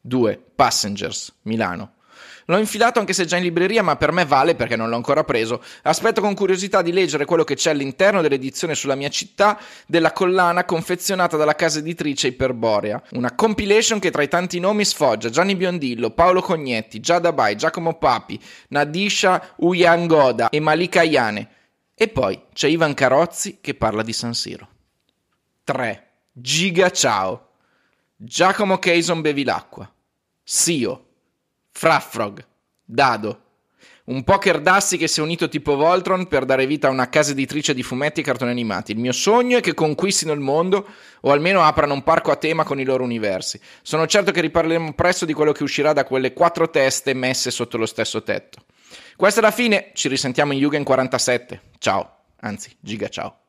[0.00, 0.42] 2.
[0.56, 1.92] Passengers, Milano.
[2.50, 5.22] L'ho infilato anche se già in libreria, ma per me vale perché non l'ho ancora
[5.22, 5.62] preso.
[5.82, 10.64] Aspetto con curiosità di leggere quello che c'è all'interno dell'edizione sulla mia città della collana
[10.64, 13.02] confezionata dalla casa editrice Iperborea.
[13.10, 17.98] Una compilation che tra i tanti nomi sfoggia Gianni Biondillo, Paolo Cognetti, Giada Bai, Giacomo
[17.98, 21.50] Papi, Nadisha Uyangoda e Malika Iane.
[21.94, 24.68] E poi c'è Ivan Carozzi che parla di San Siro.
[25.64, 26.06] 3.
[26.32, 27.50] Giga Ciao.
[28.16, 29.92] Giacomo Cason Bevilacqua.
[30.42, 31.07] Sio.
[31.78, 32.44] Fraffrog,
[32.84, 33.42] Dado,
[34.06, 37.30] un poker d'assi che si è unito tipo Voltron per dare vita a una casa
[37.30, 38.90] editrice di fumetti e cartoni animati.
[38.90, 40.88] Il mio sogno è che conquistino il mondo
[41.20, 43.60] o almeno aprano un parco a tema con i loro universi.
[43.82, 47.76] Sono certo che riparleremo presto di quello che uscirà da quelle quattro teste messe sotto
[47.76, 48.64] lo stesso tetto.
[49.14, 51.60] Questa è la fine, ci risentiamo in Jugend 47.
[51.78, 53.47] Ciao, anzi, giga ciao.